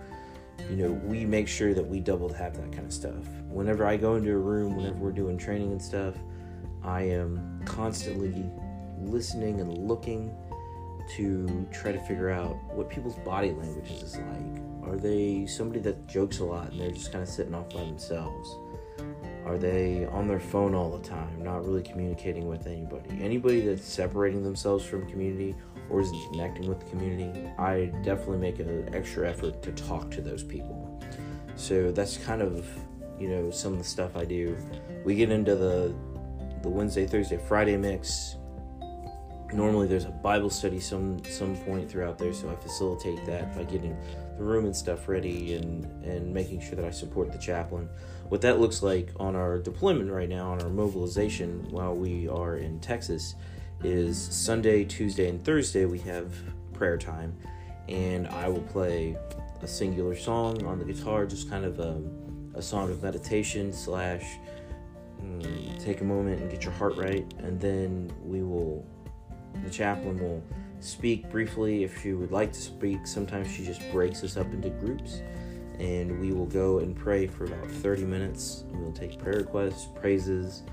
you 0.70 0.76
know, 0.78 0.92
we 0.92 1.26
make 1.26 1.48
sure 1.48 1.74
that 1.74 1.86
we 1.86 2.00
double 2.00 2.32
have 2.32 2.56
that 2.56 2.72
kind 2.72 2.86
of 2.86 2.94
stuff. 2.94 3.28
Whenever 3.50 3.86
I 3.86 3.98
go 3.98 4.16
into 4.16 4.32
a 4.32 4.38
room, 4.38 4.78
whenever 4.78 4.98
we're 4.98 5.12
doing 5.12 5.38
training 5.38 5.72
and 5.72 5.82
stuff, 5.82 6.16
I 6.82 7.02
am 7.02 7.62
constantly 7.66 8.50
listening 9.02 9.60
and 9.60 9.78
looking 9.78 10.34
to 11.18 11.68
try 11.74 11.92
to 11.92 12.00
figure 12.00 12.30
out 12.30 12.56
what 12.74 12.90
people's 12.90 13.18
body 13.20 13.52
language 13.52 13.92
is 13.92 14.18
like. 14.18 14.73
Are 14.88 14.98
they 14.98 15.46
somebody 15.46 15.80
that 15.82 16.08
jokes 16.08 16.40
a 16.40 16.46
lot 16.46 16.72
and 16.72 16.80
they're 16.80 16.92
just 16.92 17.12
kind 17.12 17.24
of 17.24 17.30
sitting 17.30 17.54
off 17.54 17.70
by 17.74 17.82
themselves? 17.82 18.58
Are 19.46 19.58
they 19.58 20.06
on 20.06 20.28
their 20.28 20.40
phone 20.40 20.74
all 20.74 20.98
the 20.98 21.08
time, 21.08 21.44
not 21.44 21.66
really 21.66 21.84
communicating 21.84 22.48
with 22.48 22.66
anybody? 22.66 23.10
Anybody 23.22 23.62
that's 23.62 23.86
separating 23.86 24.44
themselves 24.44 24.86
from 24.86 25.10
community 25.10 25.56
or 25.90 26.02
isn't 26.02 26.32
connecting 26.32 26.70
with 26.70 26.80
the 26.80 26.86
community, 26.86 27.50
I 27.58 27.92
definitely 28.04 28.38
make 28.38 28.60
an 28.60 28.90
extra 28.94 29.30
effort 29.30 29.62
to 29.64 29.72
talk 29.74 30.10
to 30.12 30.22
those 30.22 30.44
people. 30.44 31.02
So 31.56 31.92
that's 31.92 32.18
kind 32.18 32.42
of, 32.42 32.66
you 33.20 33.28
know, 33.28 33.52
some 33.52 33.74
of 33.74 33.80
the 33.80 33.86
stuff 33.86 34.16
I 34.16 34.26
do. 34.26 34.58
We 35.04 35.16
get 35.16 35.30
into 35.30 35.56
the 35.56 35.94
the 36.62 36.70
Wednesday, 36.70 37.06
Thursday, 37.06 37.38
Friday 37.38 37.76
mix. 37.76 38.38
Normally 39.54 39.88
there's 39.88 40.06
a 40.06 40.10
Bible 40.10 40.50
study 40.50 40.80
some 40.80 41.24
some 41.26 41.56
point 41.58 41.90
throughout 41.90 42.18
there, 42.18 42.34
so 42.34 42.50
I 42.50 42.56
facilitate 42.56 43.24
that 43.26 43.56
by 43.56 43.64
getting 43.64 43.96
the 44.38 44.44
room 44.44 44.66
and 44.66 44.76
stuff 44.76 45.08
ready 45.08 45.54
and 45.56 45.86
and 46.04 46.34
making 46.34 46.60
sure 46.62 46.76
that 46.76 46.86
I 46.86 46.92
support 46.92 47.32
the 47.32 47.38
chaplain. 47.38 47.88
What 48.30 48.42
that 48.42 48.60
looks 48.60 48.82
like 48.82 49.10
on 49.18 49.36
our 49.36 49.60
deployment 49.60 50.12
right 50.12 50.30
now, 50.30 50.52
on 50.52 50.62
our 50.62 50.70
mobilization 50.70 51.68
while 51.70 51.96
we 51.96 52.28
are 52.28 52.58
in 52.58 52.80
Texas, 52.80 53.36
is 53.84 54.18
Sunday, 54.18 54.86
Tuesday, 54.86 55.30
and 55.30 55.44
Thursday 55.44 55.86
we 55.86 56.00
have 56.00 56.34
prayer 56.74 56.98
time, 56.98 57.38
and 57.88 58.28
I 58.30 58.48
will 58.48 58.62
play 58.62 59.16
a 59.62 59.68
singular 59.68 60.16
song 60.16 60.66
on 60.66 60.80
the 60.80 60.86
guitar, 60.86 61.26
just 61.26 61.50
kind 61.50 61.66
of 61.66 61.80
a, 61.80 62.02
a 62.56 62.62
song 62.62 62.90
of 62.92 63.04
meditation 63.04 63.72
slash 63.72 64.24
mm, 65.22 65.84
take 65.84 66.02
a 66.02 66.04
moment 66.04 66.42
and 66.42 66.52
get 66.52 66.64
your 66.64 66.74
heart 66.74 66.96
right, 66.98 67.26
and 67.40 67.60
then 67.60 68.12
we 68.24 68.42
will, 68.42 68.86
the 69.64 69.70
chaplain 69.70 70.20
will 70.20 70.44
speak 70.80 71.30
briefly 71.30 71.84
if 71.84 72.02
she 72.02 72.14
would 72.14 72.32
like 72.32 72.52
to 72.54 72.62
speak. 72.62 73.08
Sometimes 73.08 73.50
she 73.50 73.66
just 73.66 73.82
breaks 73.92 74.24
us 74.24 74.38
up 74.38 74.52
into 74.54 74.70
groups, 74.70 75.22
and 75.80 76.20
we 76.20 76.34
will 76.34 76.46
go 76.46 76.80
and 76.80 76.96
pray 76.96 77.28
for 77.28 77.46
about 77.46 77.68
30 77.68 78.04
minutes. 78.04 78.64
We 78.72 78.80
will 78.80 78.92
take 78.92 79.18
prayer 79.20 79.38
requests, 79.38 79.88
praises, 79.96 80.64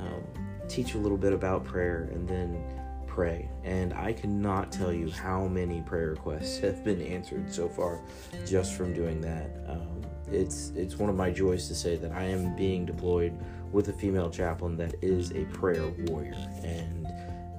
um, 0.00 0.22
teach 0.68 0.94
a 0.94 0.98
little 0.98 1.18
bit 1.18 1.32
about 1.32 1.64
prayer, 1.64 2.08
and 2.12 2.28
then 2.28 2.62
pray. 3.06 3.48
And 3.62 3.94
I 3.94 4.12
cannot 4.12 4.72
tell 4.72 4.92
you 4.92 5.10
how 5.10 5.46
many 5.46 5.82
prayer 5.82 6.10
requests 6.10 6.58
have 6.60 6.84
been 6.84 7.00
answered 7.00 7.52
so 7.52 7.68
far 7.68 8.00
just 8.44 8.74
from 8.74 8.92
doing 8.92 9.20
that. 9.20 9.50
Um, 9.68 10.02
it's 10.32 10.72
it's 10.74 10.96
one 10.96 11.10
of 11.10 11.16
my 11.16 11.30
joys 11.30 11.68
to 11.68 11.74
say 11.74 11.96
that 11.96 12.10
I 12.12 12.24
am 12.24 12.56
being 12.56 12.84
deployed 12.84 13.38
with 13.72 13.88
a 13.88 13.92
female 13.92 14.30
chaplain 14.30 14.76
that 14.78 14.94
is 15.02 15.32
a 15.32 15.44
prayer 15.46 15.86
warrior, 16.06 16.34
and 16.62 17.06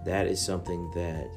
that 0.06 0.28
is 0.28 0.42
something 0.42 0.90
that 0.92 1.30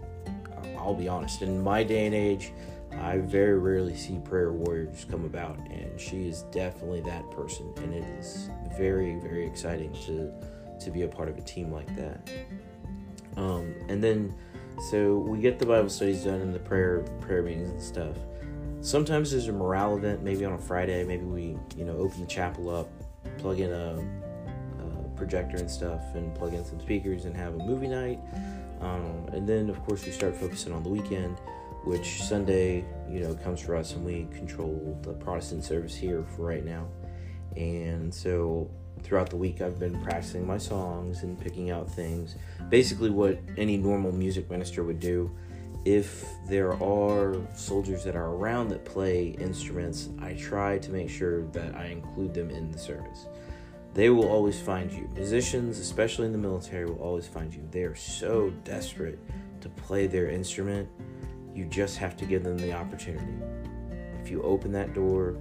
I'll 0.79 0.95
be 0.95 1.09
honest. 1.09 1.43
In 1.43 1.63
my 1.63 1.83
day 1.83 2.07
and 2.07 2.15
age, 2.15 2.53
I 3.01 3.19
very 3.19 3.59
rarely 3.59 3.97
see 3.97 4.19
prayer 4.19 4.53
warriors 4.53 5.07
come 5.11 5.25
about, 5.25 5.59
and 5.71 6.01
she 6.01 6.29
is 6.29 6.43
definitely 6.51 7.01
that 7.03 7.31
person, 7.31 7.73
and 7.79 7.95
it 7.95 8.05
is 8.19 8.51
very 8.77 9.17
very 9.17 9.47
exciting 9.47 9.93
to 10.07 10.33
to 10.81 10.91
be 10.91 11.03
a 11.03 11.09
part 11.09 11.29
of 11.29 11.37
a 11.37 11.43
team 11.43 11.73
like 11.73 11.95
that. 11.97 12.31
Um, 13.37 13.75
and 13.89 14.03
then, 14.03 14.35
so 14.91 15.19
we 15.19 15.39
get 15.39 15.59
the 15.59 15.67
Bible 15.67 15.89
studies 15.89 16.25
done 16.25 16.41
and 16.41 16.55
the 16.55 16.59
prayer 16.59 17.05
prayer 17.21 17.43
meetings 17.43 17.71
and 17.71 17.83
stuff. 17.83 18.17
Sometimes 18.81 19.33
there's 19.33 19.49
a 19.49 19.53
morale 19.53 19.97
event, 19.97 20.23
maybe 20.23 20.45
on 20.45 20.53
a 20.53 20.59
Friday. 20.59 21.05
Maybe 21.05 21.25
we, 21.25 21.57
you 21.77 21.85
know, 21.85 21.97
open 21.97 22.21
the 22.21 22.27
chapel 22.27 22.71
up, 22.71 22.89
plug 23.39 23.59
in 23.61 23.73
a, 23.73 23.99
a 24.81 25.09
projector 25.17 25.57
and 25.57 25.71
stuff, 25.71 26.01
and 26.15 26.35
plug 26.35 26.55
in 26.55 26.65
some 26.65 26.81
speakers 26.81 27.25
and 27.25 27.37
have 27.37 27.55
a 27.55 27.59
movie 27.59 27.89
night. 27.89 28.21
Um, 28.81 29.29
and 29.33 29.49
then, 29.49 29.69
of 29.71 29.81
course, 29.85 30.05
we 30.05 30.13
start 30.13 30.37
focusing 30.37 30.73
on 30.73 30.83
the 30.83 30.89
weekend, 30.89 31.39
which 31.85 32.23
Sunday, 32.23 32.85
you 33.11 33.21
know, 33.21 33.35
comes 33.35 33.61
for 33.61 33.77
us, 33.77 33.95
and 33.95 34.05
we 34.05 34.27
control 34.33 34.99
the 35.03 35.13
Protestant 35.13 35.65
service 35.65 35.97
here 35.97 36.25
for 36.37 36.43
right 36.43 36.65
now. 36.65 36.87
And 37.57 38.15
so 38.15 38.71
throughout 39.03 39.31
the 39.31 39.37
week 39.37 39.61
I've 39.61 39.79
been 39.79 40.01
practicing 40.03 40.47
my 40.47 40.59
songs 40.59 41.23
and 41.23 41.41
picking 41.41 41.71
out 41.71 41.91
things. 41.91 42.37
Basically, 42.69 43.11
what 43.11 43.39
any 43.57 43.77
normal 43.77 44.13
music 44.13 44.51
minister 44.51 44.85
would 44.85 45.01
do. 45.01 45.31
If 45.85 46.27
there 46.49 46.73
are 46.83 47.37
soldiers 47.55 48.05
that 48.05 48.15
are 48.15 48.35
around 48.35 48.69
that 48.69 48.85
play 48.85 49.29
instruments, 49.39 50.09
I 50.21 50.35
try 50.35 50.79
to 50.79 50.91
make 50.91 51.09
sure 51.09 51.47
that 51.49 51.75
I 51.77 51.87
include 51.87 52.35
them 52.35 52.51
in 52.51 52.71
the 52.71 52.79
service. 52.79 53.27
They 53.95 54.11
will 54.11 54.29
always 54.29 54.61
find 54.61 54.93
you. 54.93 55.09
Musicians, 55.15 55.79
especially 55.79 56.27
in 56.27 56.33
the 56.33 56.39
military, 56.39 56.85
will 56.85 57.03
always 57.03 57.27
find 57.27 57.53
you. 57.53 57.67
They 57.71 57.83
are 57.83 57.97
so 57.97 58.51
desperate 58.65 59.19
to 59.61 59.69
play 59.69 60.07
their 60.07 60.29
instrument. 60.29 60.89
You 61.55 61.65
just 61.65 61.97
have 61.99 62.17
to 62.19 62.25
give 62.25 62.45
them 62.45 62.59
the 62.59 62.73
opportunity. 62.73 63.35
If 64.23 64.31
you 64.31 64.43
open 64.43 64.71
that 64.73 64.95
door, 64.95 65.37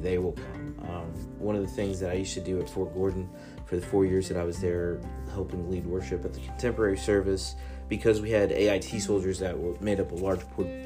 they 0.00 0.18
will 0.18 0.32
come. 0.32 0.74
Um, 0.88 1.12
one 1.38 1.54
of 1.54 1.62
the 1.62 1.68
things 1.68 2.00
that 2.00 2.10
I 2.10 2.14
used 2.14 2.34
to 2.34 2.40
do 2.40 2.60
at 2.60 2.68
Fort 2.68 2.94
Gordon 2.94 3.28
for 3.66 3.76
the 3.76 3.86
four 3.86 4.04
years 4.04 4.28
that 4.28 4.36
I 4.36 4.44
was 4.44 4.60
there 4.60 5.00
helping 5.32 5.70
lead 5.70 5.86
worship 5.86 6.24
at 6.24 6.34
the 6.34 6.40
contemporary 6.40 6.98
service, 6.98 7.54
because 7.88 8.20
we 8.20 8.30
had 8.30 8.52
AIT 8.52 8.84
soldiers 9.02 9.38
that 9.40 9.56
made 9.82 10.00
up 10.00 10.12
a 10.12 10.14
large 10.14 10.40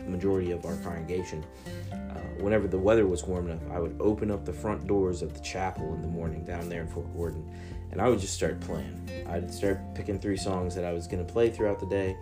majority 0.06 0.52
of 0.52 0.64
our 0.64 0.76
congregation. 0.76 1.44
Uh, 1.92 1.96
whenever 2.38 2.66
the 2.66 2.78
weather 2.78 3.06
was 3.06 3.24
warm 3.24 3.50
enough, 3.50 3.62
I 3.70 3.78
would 3.78 3.96
open 4.00 4.30
up 4.30 4.44
the 4.44 4.52
front 4.52 4.86
doors 4.86 5.20
of 5.20 5.34
the 5.34 5.40
chapel 5.40 5.92
in 5.94 6.02
the 6.02 6.08
morning 6.08 6.44
down 6.44 6.68
there 6.68 6.82
in 6.82 6.88
Fort 6.88 7.12
Gordon, 7.14 7.44
and 7.90 8.00
I 8.00 8.08
would 8.08 8.20
just 8.20 8.34
start 8.34 8.58
playing. 8.60 9.26
I'd 9.28 9.52
start 9.52 9.94
picking 9.94 10.18
three 10.18 10.36
songs 10.36 10.74
that 10.74 10.84
I 10.84 10.92
was 10.92 11.06
going 11.06 11.24
to 11.24 11.30
play 11.30 11.50
throughout 11.50 11.78
the 11.78 11.86
day, 11.86 12.16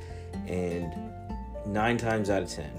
and 0.49 0.93
nine 1.67 1.97
times 1.97 2.29
out 2.29 2.43
of 2.43 2.49
ten, 2.49 2.73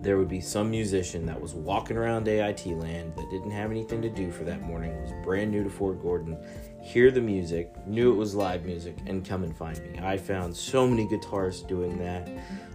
there 0.00 0.16
would 0.16 0.28
be 0.28 0.40
some 0.40 0.70
musician 0.70 1.26
that 1.26 1.38
was 1.38 1.54
walking 1.54 1.96
around 1.96 2.28
AIT 2.28 2.66
land 2.66 3.12
that 3.16 3.28
didn't 3.30 3.50
have 3.50 3.70
anything 3.70 4.00
to 4.00 4.08
do 4.08 4.30
for 4.30 4.44
that 4.44 4.62
morning, 4.62 4.96
was 5.02 5.12
brand 5.24 5.50
new 5.50 5.64
to 5.64 5.70
Fort 5.70 6.00
Gordon, 6.00 6.38
hear 6.80 7.10
the 7.10 7.20
music, 7.20 7.74
knew 7.86 8.12
it 8.12 8.16
was 8.16 8.34
live 8.34 8.64
music, 8.64 8.96
and 9.06 9.26
come 9.26 9.44
and 9.44 9.56
find 9.56 9.78
me. 9.82 9.98
I 10.00 10.16
found 10.16 10.56
so 10.56 10.86
many 10.86 11.06
guitarists 11.06 11.66
doing 11.66 11.98
that. 11.98 12.28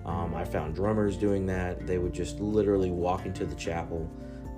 Um, 0.06 0.36
I 0.36 0.44
found 0.44 0.76
drummers 0.76 1.18
doing 1.18 1.46
that. 1.48 1.88
They 1.88 1.98
would 1.98 2.14
just 2.14 2.40
literally 2.40 2.92
walk 2.92 3.26
into 3.26 3.46
the 3.46 3.56
chapel, 3.56 4.10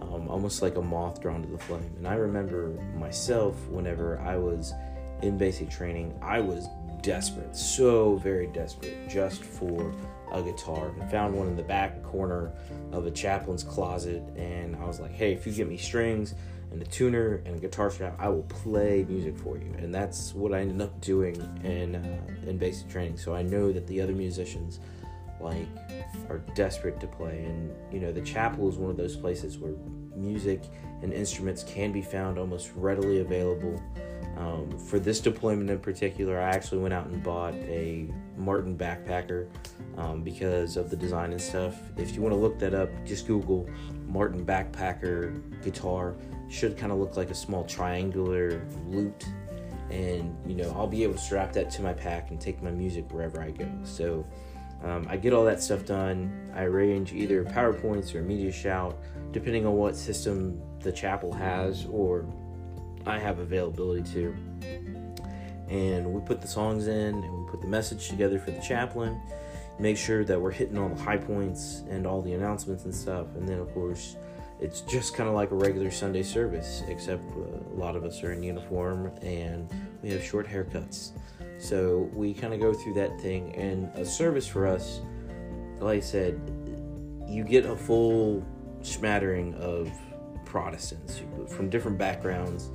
um, 0.01 0.27
almost 0.27 0.61
like 0.61 0.75
a 0.75 0.81
moth 0.81 1.21
drawn 1.21 1.41
to 1.41 1.47
the 1.47 1.57
flame. 1.57 1.93
And 1.97 2.07
I 2.07 2.15
remember 2.15 2.69
myself, 2.95 3.55
whenever 3.69 4.19
I 4.19 4.37
was 4.37 4.73
in 5.21 5.37
basic 5.37 5.69
training, 5.69 6.17
I 6.21 6.39
was 6.39 6.67
desperate, 7.01 7.55
so 7.55 8.15
very 8.17 8.47
desperate, 8.47 9.07
just 9.07 9.43
for 9.43 9.93
a 10.31 10.41
guitar. 10.41 10.91
I 10.99 11.05
found 11.05 11.35
one 11.35 11.47
in 11.47 11.55
the 11.55 11.63
back 11.63 12.01
corner 12.03 12.51
of 12.91 13.05
a 13.05 13.11
chaplain's 13.11 13.63
closet, 13.63 14.23
and 14.35 14.75
I 14.75 14.85
was 14.85 14.99
like, 14.99 15.11
"Hey, 15.11 15.31
if 15.33 15.45
you 15.45 15.53
get 15.53 15.69
me 15.69 15.77
strings 15.77 16.33
and 16.75 16.81
a 16.81 16.85
tuner 16.85 17.41
and 17.45 17.55
a 17.55 17.59
guitar 17.59 17.89
strap, 17.89 18.17
I 18.19 18.27
will 18.27 18.43
play 18.43 19.05
music 19.07 19.37
for 19.37 19.57
you." 19.57 19.73
And 19.77 19.93
that's 19.93 20.33
what 20.33 20.53
I 20.53 20.59
ended 20.59 20.81
up 20.81 20.99
doing 20.99 21.35
in 21.63 21.95
uh, 21.95 22.49
in 22.49 22.57
basic 22.57 22.89
training. 22.89 23.17
So 23.17 23.33
I 23.33 23.41
know 23.41 23.71
that 23.71 23.87
the 23.87 24.01
other 24.01 24.13
musicians 24.13 24.81
like 25.39 25.67
are 26.29 26.39
desperate 26.53 26.99
to 26.99 27.07
play, 27.07 27.45
and 27.45 27.73
you 27.93 27.99
know, 28.01 28.11
the 28.11 28.21
chapel 28.21 28.67
is 28.67 28.75
one 28.75 28.91
of 28.91 28.97
those 28.97 29.15
places 29.15 29.57
where 29.57 29.73
music 30.15 30.63
and 31.01 31.13
instruments 31.13 31.63
can 31.63 31.93
be 31.93 32.01
found 32.01 32.37
almost 32.37 32.71
readily 32.75 33.21
available. 33.21 33.81
Um, 34.37 34.77
for 34.77 34.99
this 34.99 35.21
deployment 35.21 35.69
in 35.69 35.79
particular, 35.79 36.41
I 36.41 36.49
actually 36.49 36.79
went 36.79 36.93
out 36.93 37.07
and 37.07 37.23
bought 37.23 37.53
a 37.53 38.09
Martin 38.37 38.77
backpacker 38.77 39.47
um, 39.97 40.23
because 40.23 40.75
of 40.75 40.89
the 40.89 40.97
design 40.97 41.31
and 41.31 41.39
stuff. 41.39 41.75
If 41.95 42.15
you 42.15 42.21
want 42.21 42.33
to 42.33 42.39
look 42.39 42.59
that 42.59 42.73
up, 42.73 42.89
just 43.05 43.27
Google 43.27 43.69
Martin 44.07 44.45
backpacker 44.45 45.41
guitar. 45.63 46.15
Should 46.49 46.77
kind 46.77 46.91
of 46.91 46.99
look 46.99 47.17
like 47.17 47.31
a 47.31 47.35
small 47.35 47.63
triangular 47.63 48.61
lute, 48.87 49.25
and 49.89 50.35
you 50.45 50.55
know 50.55 50.71
I'll 50.77 50.87
be 50.87 51.03
able 51.03 51.15
to 51.15 51.19
strap 51.19 51.53
that 51.53 51.71
to 51.71 51.81
my 51.81 51.93
pack 51.93 52.29
and 52.29 52.39
take 52.39 52.61
my 52.61 52.71
music 52.71 53.11
wherever 53.11 53.41
I 53.41 53.49
go. 53.49 53.67
So 53.83 54.25
um, 54.83 55.07
I 55.09 55.17
get 55.17 55.33
all 55.33 55.43
that 55.45 55.61
stuff 55.61 55.85
done. 55.85 56.51
I 56.55 56.63
arrange 56.63 57.13
either 57.13 57.43
PowerPoints 57.43 58.13
or 58.13 58.23
MediaShout, 58.23 58.95
depending 59.31 59.65
on 59.65 59.73
what 59.73 59.95
system 59.95 60.61
the 60.81 60.91
chapel 60.91 61.33
has 61.33 61.87
or 61.87 62.25
I 63.05 63.17
have 63.19 63.39
availability 63.39 64.03
to. 64.13 64.35
And 65.69 66.13
we 66.13 66.21
put 66.21 66.41
the 66.41 66.47
songs 66.47 66.87
in 66.87 67.15
and 67.15 67.43
we 67.43 67.49
put 67.49 67.61
the 67.61 67.67
message 67.67 68.09
together 68.09 68.37
for 68.37 68.51
the 68.51 68.61
chaplain, 68.61 69.19
make 69.79 69.97
sure 69.97 70.23
that 70.23 70.39
we're 70.39 70.51
hitting 70.51 70.77
all 70.77 70.89
the 70.89 71.01
high 71.01 71.17
points 71.17 71.83
and 71.89 72.07
all 72.07 72.21
the 72.21 72.33
announcements 72.33 72.85
and 72.85 72.95
stuff. 72.95 73.27
And 73.35 73.47
then, 73.47 73.59
of 73.59 73.73
course, 73.73 74.15
it's 74.59 74.81
just 74.81 75.13
kind 75.15 75.27
of 75.27 75.35
like 75.35 75.51
a 75.51 75.55
regular 75.55 75.91
Sunday 75.91 76.23
service, 76.23 76.83
except 76.87 77.29
uh, 77.31 77.73
a 77.73 77.75
lot 77.75 77.95
of 77.95 78.05
us 78.05 78.23
are 78.23 78.31
in 78.31 78.41
uniform 78.41 79.07
and 79.21 79.69
we 80.01 80.09
have 80.11 80.23
short 80.23 80.47
haircuts. 80.47 81.11
So 81.57 82.09
we 82.13 82.33
kind 82.33 82.53
of 82.53 82.59
go 82.59 82.73
through 82.73 82.93
that 82.95 83.19
thing. 83.19 83.53
And 83.55 83.89
a 83.95 84.05
service 84.05 84.47
for 84.47 84.65
us, 84.65 85.01
like 85.79 85.97
I 85.97 86.01
said, 86.01 86.39
you 87.27 87.43
get 87.43 87.65
a 87.65 87.75
full 87.75 88.45
smattering 88.81 89.55
of 89.55 89.91
Protestants 90.45 91.21
from 91.49 91.69
different 91.69 91.97
backgrounds 91.97 92.71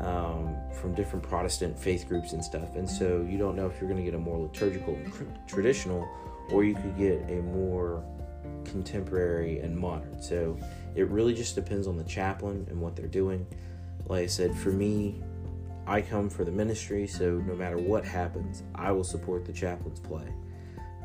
um, 0.00 0.56
from 0.72 0.94
different 0.94 1.26
Protestant 1.26 1.78
faith 1.78 2.06
groups 2.08 2.32
and 2.32 2.44
stuff. 2.44 2.76
And 2.76 2.88
so 2.88 3.26
you 3.28 3.38
don't 3.38 3.56
know 3.56 3.66
if 3.66 3.80
you're 3.80 3.88
going 3.88 4.04
to 4.04 4.08
get 4.08 4.14
a 4.14 4.18
more 4.18 4.38
liturgical, 4.38 4.94
and 4.94 5.38
traditional, 5.46 6.06
or 6.50 6.64
you 6.64 6.74
could 6.74 6.96
get 6.96 7.22
a 7.28 7.42
more 7.42 8.04
contemporary 8.64 9.60
and 9.60 9.76
modern. 9.76 10.20
So 10.22 10.58
it 10.94 11.08
really 11.08 11.34
just 11.34 11.54
depends 11.54 11.86
on 11.86 11.96
the 11.96 12.04
chaplain 12.04 12.66
and 12.70 12.80
what 12.80 12.96
they're 12.96 13.06
doing. 13.06 13.46
Like 14.06 14.24
I 14.24 14.26
said, 14.26 14.56
for 14.56 14.70
me, 14.70 15.22
I 15.86 16.00
come 16.00 16.28
for 16.28 16.44
the 16.44 16.50
ministry, 16.50 17.06
so 17.06 17.38
no 17.46 17.54
matter 17.54 17.78
what 17.78 18.04
happens, 18.04 18.62
I 18.74 18.90
will 18.92 19.04
support 19.04 19.44
the 19.44 19.52
chaplain's 19.52 20.00
play. 20.00 20.26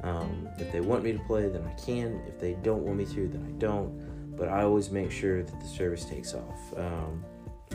Um, 0.04 0.50
if 0.58 0.72
they 0.72 0.82
want 0.82 1.04
me 1.04 1.14
to 1.14 1.20
play, 1.20 1.48
then 1.50 1.64
I 1.64 1.74
can. 1.80 2.22
If 2.28 2.40
they 2.40 2.54
don't 2.54 2.82
want 2.84 2.98
me 2.98 3.06
to, 3.06 3.28
then 3.28 3.46
I 3.48 3.52
don't. 3.60 4.36
but 4.36 4.50
I 4.50 4.64
always 4.64 4.90
make 4.90 5.12
sure 5.12 5.44
that 5.44 5.60
the 5.62 5.68
service 5.68 6.06
takes 6.06 6.34
off. 6.34 6.78
Um, 6.78 7.24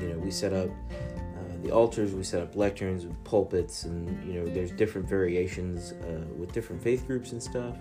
you 0.00 0.08
know, 0.08 0.18
we 0.18 0.32
set 0.32 0.52
up 0.52 0.68
the 1.63 1.71
altars, 1.71 2.13
we 2.15 2.23
set 2.23 2.43
up 2.43 2.55
lecterns, 2.55 3.07
with 3.07 3.23
pulpits, 3.25 3.85
and 3.85 4.23
you 4.27 4.41
know, 4.41 4.47
there's 4.47 4.71
different 4.71 5.09
variations 5.09 5.93
uh, 5.93 6.25
with 6.37 6.53
different 6.53 6.83
faith 6.83 7.07
groups 7.07 7.33
and 7.33 7.43
stuff. 7.43 7.77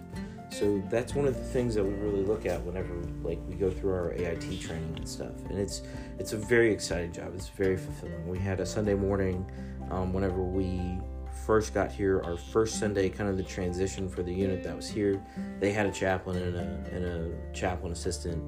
So 0.51 0.81
that's 0.89 1.15
one 1.15 1.27
of 1.27 1.35
the 1.35 1.43
things 1.43 1.75
that 1.75 1.83
we 1.83 1.93
really 1.95 2.23
look 2.23 2.45
at 2.45 2.63
whenever 2.63 2.93
like 3.23 3.39
we 3.47 3.55
go 3.55 3.69
through 3.69 3.93
our 3.93 4.13
AIT 4.13 4.61
training 4.61 4.93
and 4.95 5.07
stuff. 5.07 5.33
And 5.49 5.59
it's 5.59 5.81
it's 6.19 6.33
a 6.33 6.37
very 6.37 6.71
exciting 6.71 7.11
job. 7.11 7.33
It's 7.35 7.49
very 7.49 7.77
fulfilling. 7.77 8.27
We 8.27 8.39
had 8.39 8.59
a 8.59 8.65
Sunday 8.65 8.93
morning 8.93 9.45
um, 9.89 10.13
whenever 10.13 10.41
we 10.41 10.99
first 11.45 11.73
got 11.73 11.91
here, 11.91 12.21
our 12.21 12.37
first 12.37 12.79
Sunday, 12.79 13.09
kind 13.09 13.29
of 13.29 13.37
the 13.37 13.43
transition 13.43 14.07
for 14.07 14.23
the 14.23 14.33
unit 14.33 14.63
that 14.63 14.75
was 14.75 14.87
here. 14.87 15.21
They 15.59 15.71
had 15.71 15.85
a 15.85 15.91
chaplain 15.91 16.41
and 16.41 16.55
a 16.55 16.95
and 16.95 17.05
a 17.05 17.53
chaplain 17.53 17.91
assistant, 17.91 18.41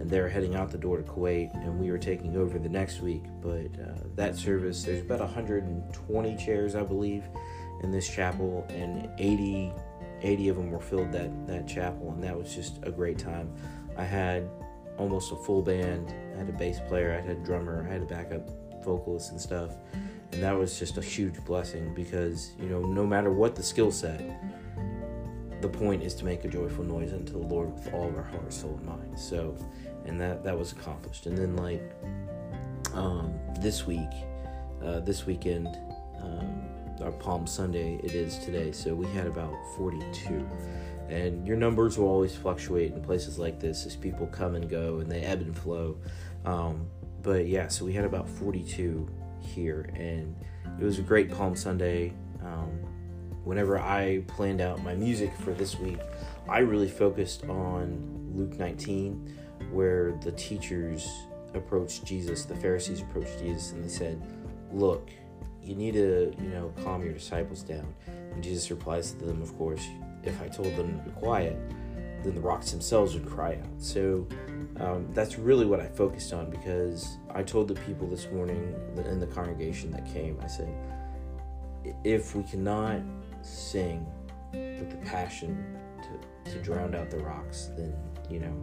and 0.00 0.10
they're 0.10 0.28
heading 0.28 0.54
out 0.54 0.70
the 0.70 0.78
door 0.78 0.98
to 0.98 1.02
Kuwait, 1.02 1.54
and 1.54 1.78
we 1.78 1.90
were 1.90 1.98
taking 1.98 2.36
over 2.36 2.58
the 2.58 2.68
next 2.68 3.00
week. 3.00 3.22
But 3.40 3.80
uh, 3.80 4.04
that 4.16 4.36
service, 4.36 4.82
there's 4.82 5.02
about 5.02 5.20
120 5.20 6.36
chairs, 6.36 6.74
I 6.74 6.82
believe, 6.82 7.24
in 7.82 7.90
this 7.90 8.08
chapel, 8.08 8.66
and 8.70 9.08
80 9.18 9.72
80 10.24 10.48
of 10.48 10.56
them 10.56 10.70
were 10.70 10.80
filled 10.80 11.12
that 11.12 11.46
that 11.46 11.68
chapel, 11.68 12.10
and 12.10 12.22
that 12.22 12.36
was 12.36 12.54
just 12.54 12.78
a 12.82 12.90
great 12.90 13.18
time. 13.18 13.52
I 13.96 14.04
had 14.04 14.48
almost 14.96 15.32
a 15.32 15.36
full 15.36 15.62
band. 15.62 16.14
I 16.34 16.38
had 16.38 16.48
a 16.48 16.52
bass 16.52 16.80
player, 16.88 17.12
I 17.12 17.26
had 17.26 17.36
a 17.36 17.44
drummer, 17.44 17.86
I 17.88 17.92
had 17.92 18.02
a 18.02 18.06
backup 18.06 18.48
vocalist 18.84 19.30
and 19.30 19.40
stuff, 19.40 19.76
and 20.32 20.42
that 20.42 20.56
was 20.56 20.78
just 20.78 20.98
a 20.98 21.02
huge 21.02 21.44
blessing 21.44 21.94
because 21.94 22.52
you 22.58 22.68
know 22.68 22.80
no 22.80 23.06
matter 23.06 23.30
what 23.32 23.54
the 23.54 23.62
skill 23.62 23.92
set, 23.92 24.20
the 25.64 25.78
point 25.78 26.02
is 26.02 26.14
to 26.14 26.26
make 26.26 26.44
a 26.44 26.48
joyful 26.48 26.84
noise 26.84 27.14
unto 27.14 27.32
the 27.32 27.46
Lord 27.46 27.72
with 27.72 27.92
all 27.94 28.08
of 28.08 28.16
our 28.16 28.22
heart, 28.22 28.52
soul, 28.52 28.76
and 28.76 28.86
mind. 28.86 29.18
So, 29.18 29.56
and 30.04 30.20
that 30.20 30.44
that 30.44 30.58
was 30.58 30.72
accomplished. 30.72 31.24
And 31.24 31.38
then 31.38 31.56
like 31.56 31.82
um, 32.92 33.34
this 33.60 33.86
week, 33.86 34.12
uh, 34.84 35.00
this 35.00 35.26
weekend. 35.26 35.68
Um, 36.20 36.68
our 37.02 37.12
Palm 37.12 37.46
Sunday 37.46 37.98
it 38.04 38.12
is 38.12 38.38
today. 38.38 38.72
So 38.72 38.94
we 38.94 39.06
had 39.08 39.26
about 39.26 39.54
42. 39.76 40.46
And 41.08 41.46
your 41.46 41.56
numbers 41.56 41.98
will 41.98 42.08
always 42.08 42.36
fluctuate 42.36 42.92
in 42.92 43.02
places 43.02 43.38
like 43.38 43.58
this 43.58 43.84
as 43.84 43.96
people 43.96 44.26
come 44.28 44.54
and 44.54 44.70
go 44.70 44.98
and 44.98 45.10
they 45.10 45.20
ebb 45.20 45.40
and 45.40 45.56
flow. 45.56 45.96
Um, 46.44 46.86
but 47.22 47.46
yeah, 47.46 47.68
so 47.68 47.84
we 47.84 47.92
had 47.92 48.04
about 48.04 48.28
42 48.28 49.08
here, 49.40 49.90
and 49.94 50.36
it 50.80 50.84
was 50.84 50.98
a 50.98 51.02
great 51.02 51.30
Palm 51.30 51.56
Sunday. 51.56 52.12
Um, 52.42 52.93
whenever 53.44 53.78
I 53.78 54.22
planned 54.26 54.60
out 54.60 54.82
my 54.82 54.94
music 54.94 55.32
for 55.36 55.52
this 55.52 55.78
week, 55.78 56.00
I 56.48 56.58
really 56.58 56.88
focused 56.88 57.44
on 57.44 58.32
Luke 58.34 58.58
19, 58.58 59.38
where 59.70 60.12
the 60.22 60.32
teachers 60.32 61.08
approached 61.54 62.04
Jesus, 62.04 62.44
the 62.44 62.56
Pharisees 62.56 63.00
approached 63.00 63.38
Jesus, 63.38 63.72
and 63.72 63.84
they 63.84 63.88
said, 63.88 64.20
Look, 64.72 65.10
you 65.62 65.74
need 65.74 65.94
to, 65.94 66.34
you 66.40 66.48
know, 66.48 66.72
calm 66.82 67.02
your 67.02 67.12
disciples 67.12 67.62
down. 67.62 67.94
And 68.06 68.42
Jesus 68.42 68.70
replies 68.70 69.12
to 69.12 69.24
them, 69.24 69.40
of 69.40 69.56
course, 69.56 69.86
if 70.22 70.40
I 70.42 70.48
told 70.48 70.74
them 70.76 70.98
to 70.98 71.04
be 71.04 71.10
quiet, 71.12 71.56
then 72.22 72.34
the 72.34 72.40
rocks 72.40 72.70
themselves 72.70 73.14
would 73.14 73.26
cry 73.26 73.54
out. 73.54 73.68
So 73.78 74.26
um, 74.80 75.06
that's 75.12 75.38
really 75.38 75.64
what 75.64 75.80
I 75.80 75.86
focused 75.86 76.32
on 76.32 76.50
because 76.50 77.18
I 77.30 77.42
told 77.42 77.68
the 77.68 77.74
people 77.74 78.08
this 78.08 78.26
morning 78.32 78.74
in 78.96 79.20
the 79.20 79.26
congregation 79.26 79.90
that 79.92 80.04
came, 80.06 80.38
I 80.42 80.48
said, 80.48 80.74
if 82.02 82.34
we 82.34 82.42
cannot 82.42 83.00
sing 83.44 84.06
with 84.52 84.90
the 84.90 84.96
passion 85.08 85.78
to, 86.02 86.50
to 86.50 86.58
drown 86.62 86.94
out 86.94 87.10
the 87.10 87.18
rocks, 87.18 87.70
then, 87.76 87.94
you 88.28 88.40
know, 88.40 88.54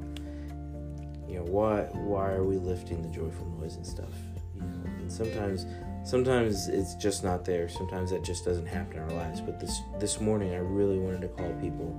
you 1.28 1.38
know, 1.38 1.46
why, 1.46 1.84
why 1.94 2.32
are 2.32 2.44
we 2.44 2.58
lifting 2.58 3.02
the 3.02 3.10
joyful 3.10 3.46
noise 3.60 3.76
and 3.76 3.86
stuff? 3.86 4.14
You 4.56 4.62
know, 4.62 4.84
and 5.00 5.12
sometimes 5.12 5.66
sometimes 6.04 6.68
it's 6.68 6.96
just 6.96 7.24
not 7.24 7.46
there. 7.46 7.70
Sometimes 7.70 8.12
that 8.12 8.24
just 8.24 8.46
doesn't 8.46 8.66
happen 8.66 8.98
in 8.98 9.04
our 9.04 9.12
lives. 9.12 9.42
But 9.42 9.60
this 9.60 9.82
this 10.00 10.20
morning, 10.20 10.54
I 10.54 10.58
really 10.58 11.00
wanted 11.00 11.22
to 11.22 11.28
call 11.30 11.52
people 11.62 11.96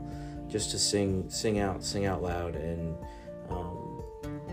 just 0.49 0.71
to 0.73 0.79
sing 0.79 1.29
sing 1.29 1.59
out, 1.59 1.83
sing 1.83 2.07
out 2.07 2.23
loud, 2.23 2.57
and 2.57 2.97
um, 3.51 4.03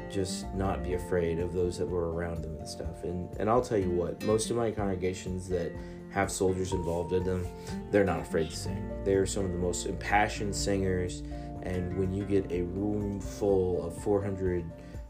just 0.09 0.51
not 0.53 0.83
be 0.83 0.93
afraid 0.93 1.39
of 1.39 1.53
those 1.53 1.77
that 1.77 1.87
were 1.87 2.13
around 2.13 2.43
them 2.43 2.55
and 2.57 2.67
stuff. 2.67 3.03
And 3.03 3.29
and 3.37 3.49
I'll 3.49 3.63
tell 3.63 3.77
you 3.77 3.91
what, 3.91 4.23
most 4.23 4.49
of 4.49 4.57
my 4.57 4.71
congregations 4.71 5.47
that 5.49 5.71
have 6.11 6.31
soldiers 6.31 6.71
involved 6.73 7.13
in 7.13 7.23
them, 7.23 7.45
they're 7.91 8.03
not 8.03 8.19
afraid 8.19 8.49
to 8.49 8.55
sing. 8.55 8.89
They're 9.03 9.25
some 9.25 9.45
of 9.45 9.51
the 9.51 9.57
most 9.57 9.85
impassioned 9.85 10.55
singers. 10.55 11.23
And 11.63 11.97
when 11.97 12.13
you 12.13 12.25
get 12.25 12.51
a 12.51 12.63
room 12.63 13.19
full 13.19 13.85
of 13.85 13.95
400 14.03 14.65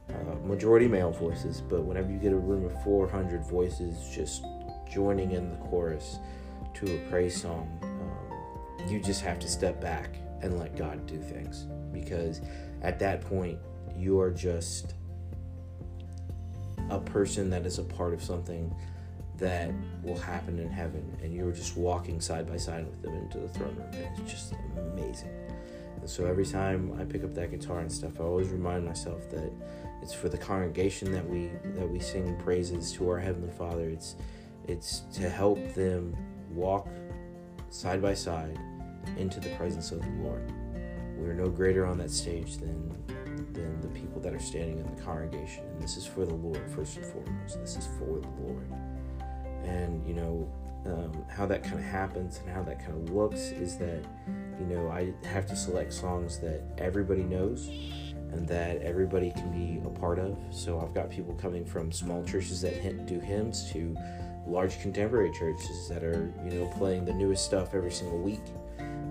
uh, 0.10 0.14
majority 0.46 0.88
male 0.88 1.12
voices, 1.12 1.62
but 1.62 1.84
whenever 1.84 2.12
you 2.12 2.18
get 2.18 2.34
a 2.34 2.38
room 2.38 2.66
of 2.66 2.84
400 2.84 3.46
voices 3.46 4.14
just 4.14 4.44
joining 4.92 5.32
in 5.32 5.52
the 5.52 5.58
chorus 5.58 6.18
to 6.74 6.96
a 6.96 7.10
praise 7.10 7.40
song, 7.40 7.80
um, 7.84 8.90
you 8.90 9.00
just 9.00 9.22
have 9.22 9.40
to 9.40 9.48
step 9.48 9.80
back 9.80 10.18
and 10.42 10.58
let 10.58 10.76
God 10.76 11.06
do 11.06 11.22
things 11.22 11.68
because 11.92 12.42
at 12.82 12.98
that 13.00 13.22
point 13.22 13.60
you 13.96 14.20
are 14.20 14.32
just 14.32 14.96
a 16.90 17.00
person 17.00 17.50
that 17.50 17.66
is 17.66 17.78
a 17.78 17.84
part 17.84 18.14
of 18.14 18.24
something 18.24 18.74
that 19.40 19.72
will 20.04 20.18
happen 20.18 20.60
in 20.60 20.70
heaven 20.70 21.18
and 21.22 21.34
you're 21.34 21.52
just 21.52 21.78
walking 21.78 22.20
side 22.20 22.48
by 22.48 22.58
side 22.58 22.86
with 22.86 23.02
them 23.02 23.16
into 23.16 23.40
the 23.40 23.48
throne 23.50 23.76
room 23.76 23.88
and 23.94 24.20
it's 24.20 24.32
just 24.32 24.54
amazing 24.94 25.30
and 26.00 26.10
so 26.10 26.26
every 26.26 26.46
time 26.46 26.96
i 27.00 27.04
pick 27.04 27.24
up 27.24 27.34
that 27.34 27.52
guitar 27.52 27.80
and 27.80 27.92
stuff 27.92 28.20
i 28.20 28.24
always 28.24 28.50
remind 28.50 28.86
myself 28.86 29.30
that 29.30 29.52
it's 30.02 30.14
for 30.14 30.30
the 30.30 30.38
congregation 30.38 31.12
that 31.12 31.28
we 31.28 31.50
that 31.76 31.90
we 31.90 32.00
sing 32.00 32.36
praises 32.38 32.92
to 32.94 33.10
our 33.10 33.20
heavenly 33.20 33.52
Father. 33.52 33.90
It's 33.90 34.16
it's 34.68 35.02
to 35.14 35.30
help 35.30 35.74
them 35.74 36.16
walk 36.52 36.88
side 37.70 38.02
by 38.02 38.14
side 38.14 38.58
into 39.18 39.40
the 39.40 39.50
presence 39.56 39.92
of 39.92 40.02
the 40.02 40.24
Lord. 40.24 40.52
We 41.18 41.28
are 41.28 41.34
no 41.34 41.50
greater 41.50 41.86
on 41.86 41.98
that 41.98 42.12
stage 42.12 42.58
than 42.58 42.96
than 43.54 43.82
the 43.82 43.88
people 43.88 44.22
that 44.22 44.34
are 44.34 44.40
standing 44.40 44.80
in 44.80 44.96
the 44.96 45.02
congregation. 45.02 45.66
And 45.66 45.82
this 45.82 45.98
is 45.98 46.06
for 46.06 46.26
the 46.26 46.34
Lord 46.34 46.62
first 46.74 46.98
and 46.98 47.06
foremost. 47.06 47.60
This 47.60 47.76
is 47.76 47.88
for 47.98 48.20
the 48.20 48.30
Lord. 48.42 48.68
And 49.64 50.06
you 50.08 50.14
know 50.14 50.52
um, 50.86 51.26
how 51.30 51.46
that 51.46 51.64
kind 51.64 51.76
of 51.76 51.84
happens 51.84 52.38
and 52.38 52.50
how 52.50 52.64
that 52.64 52.80
kind 52.80 52.94
of 52.94 53.14
looks 53.14 53.52
is 53.52 53.78
that 53.78 54.04
you 54.60 54.66
know 54.66 54.90
I 54.90 55.14
have 55.28 55.46
to 55.48 55.56
select 55.56 55.94
songs 55.94 56.40
that 56.40 56.62
everybody 56.78 57.24
knows 57.24 57.68
and 58.32 58.48
that 58.48 58.82
everybody 58.82 59.32
can 59.32 59.52
be 59.52 59.86
a 59.86 59.90
part 59.90 60.20
of. 60.20 60.38
So 60.52 60.80
I've 60.80 60.94
got 60.94 61.10
people 61.10 61.34
coming 61.36 61.66
from 61.66 61.92
small 61.92 62.24
churches 62.24 62.62
that 62.62 63.06
do 63.06 63.20
hymns 63.20 63.72
to 63.72 63.96
large 64.46 64.80
contemporary 64.82 65.32
churches 65.32 65.88
that 65.90 66.04
are, 66.04 66.32
you 66.44 66.52
know, 66.52 66.68
playing 66.78 67.06
the 67.06 67.14
newest 67.14 67.46
stuff 67.46 67.74
every 67.74 67.92
single 67.92 68.20
week. 68.20 68.42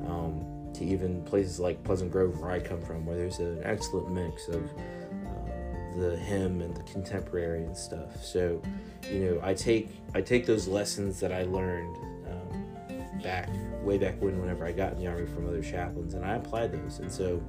Um, 0.06 0.44
to 0.74 0.84
even 0.84 1.22
places 1.24 1.58
like 1.58 1.82
Pleasant 1.84 2.10
Grove, 2.10 2.40
where 2.40 2.50
I 2.50 2.60
come 2.60 2.80
from, 2.80 3.04
where 3.04 3.16
there's 3.16 3.40
an 3.40 3.60
excellent 3.64 4.10
mix 4.10 4.48
of 4.48 4.64
uh, 4.64 5.98
the 5.98 6.16
hymn 6.16 6.60
and 6.62 6.74
the 6.74 6.82
contemporary 6.84 7.64
and 7.64 7.76
stuff. 7.76 8.22
So, 8.22 8.62
you 9.10 9.20
know, 9.20 9.40
I 9.42 9.54
take 9.54 9.90
I 10.14 10.20
take 10.20 10.46
those 10.46 10.66
lessons 10.68 11.20
that 11.20 11.32
I 11.32 11.44
learned 11.44 11.96
um, 12.28 13.20
back 13.22 13.48
way 13.82 13.98
back 13.98 14.20
when, 14.20 14.40
whenever 14.40 14.66
I 14.66 14.72
got 14.72 14.92
in 14.92 14.98
the 14.98 15.06
army 15.06 15.26
from 15.26 15.46
other 15.46 15.62
chaplains, 15.62 16.14
and 16.14 16.24
I 16.24 16.34
applied 16.34 16.72
those. 16.72 16.98
And 16.98 17.10
so, 17.10 17.42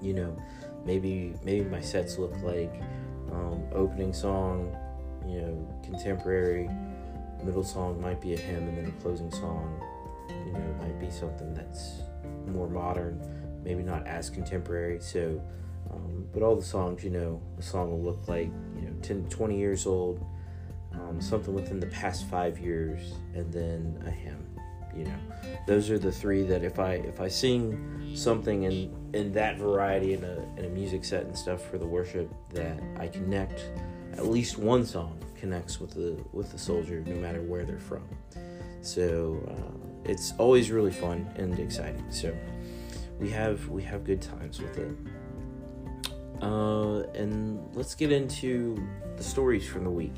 you 0.00 0.14
know, 0.14 0.36
maybe 0.84 1.34
maybe 1.44 1.64
my 1.68 1.80
sets 1.80 2.18
look 2.18 2.34
like 2.42 2.72
um, 3.32 3.62
opening 3.72 4.12
song, 4.12 4.76
you 5.26 5.40
know, 5.40 5.80
contemporary, 5.84 6.68
middle 7.44 7.64
song 7.64 8.00
might 8.00 8.20
be 8.20 8.34
a 8.34 8.38
hymn, 8.38 8.68
and 8.68 8.78
then 8.78 8.86
a 8.86 9.02
closing 9.02 9.30
song, 9.30 9.80
you 10.28 10.52
know, 10.52 10.74
might 10.80 10.98
be 11.00 11.10
something 11.10 11.54
that's 11.54 12.02
more 12.46 12.68
modern, 12.68 13.20
maybe 13.64 13.82
not 13.82 14.06
as 14.06 14.30
contemporary. 14.30 15.00
So, 15.00 15.42
um, 15.90 16.26
but 16.32 16.42
all 16.42 16.56
the 16.56 16.62
songs, 16.62 17.04
you 17.04 17.10
know, 17.10 17.40
a 17.58 17.62
song 17.62 17.90
will 17.90 18.02
look 18.02 18.28
like 18.28 18.50
you 18.76 18.82
know 18.82 18.94
10, 19.02 19.28
20 19.28 19.58
years 19.58 19.86
old, 19.86 20.24
um, 21.00 21.20
something 21.20 21.54
within 21.54 21.80
the 21.80 21.86
past 21.86 22.28
five 22.28 22.58
years, 22.58 23.14
and 23.34 23.52
then 23.52 24.02
a 24.06 24.10
hymn 24.10 24.42
you 24.94 25.04
know. 25.04 25.18
Those 25.66 25.90
are 25.90 25.98
the 25.98 26.10
three 26.10 26.42
that 26.44 26.64
if 26.64 26.78
i 26.78 26.94
if 26.94 27.20
i 27.20 27.28
sing 27.28 28.14
something 28.14 28.62
in 28.62 28.96
in 29.12 29.30
that 29.34 29.58
variety 29.58 30.14
in 30.14 30.24
a, 30.24 30.48
in 30.56 30.64
a 30.64 30.68
music 30.70 31.04
set 31.04 31.24
and 31.24 31.36
stuff 31.36 31.62
for 31.68 31.76
the 31.76 31.86
worship 31.86 32.32
that 32.54 32.80
i 32.98 33.06
connect 33.06 33.68
at 34.16 34.26
least 34.26 34.56
one 34.56 34.86
song 34.86 35.18
connects 35.38 35.80
with 35.80 35.92
the 35.92 36.16
with 36.32 36.50
the 36.50 36.58
soldier 36.58 37.02
no 37.06 37.16
matter 37.16 37.42
where 37.42 37.64
they're 37.64 37.78
from. 37.78 38.04
So 38.80 39.42
uh, 39.48 40.10
it's 40.10 40.32
always 40.38 40.70
really 40.70 40.92
fun 40.92 41.30
and 41.36 41.58
exciting. 41.58 42.10
So 42.10 42.34
we 43.18 43.30
have 43.30 43.68
we 43.68 43.82
have 43.82 44.04
good 44.04 44.22
times 44.22 44.60
with 44.60 44.78
it. 44.78 44.96
Uh, 46.42 47.00
and 47.14 47.64
let's 47.74 47.94
get 47.94 48.12
into 48.12 48.86
the 49.16 49.24
stories 49.24 49.66
from 49.66 49.84
the 49.84 49.90
week 49.90 50.14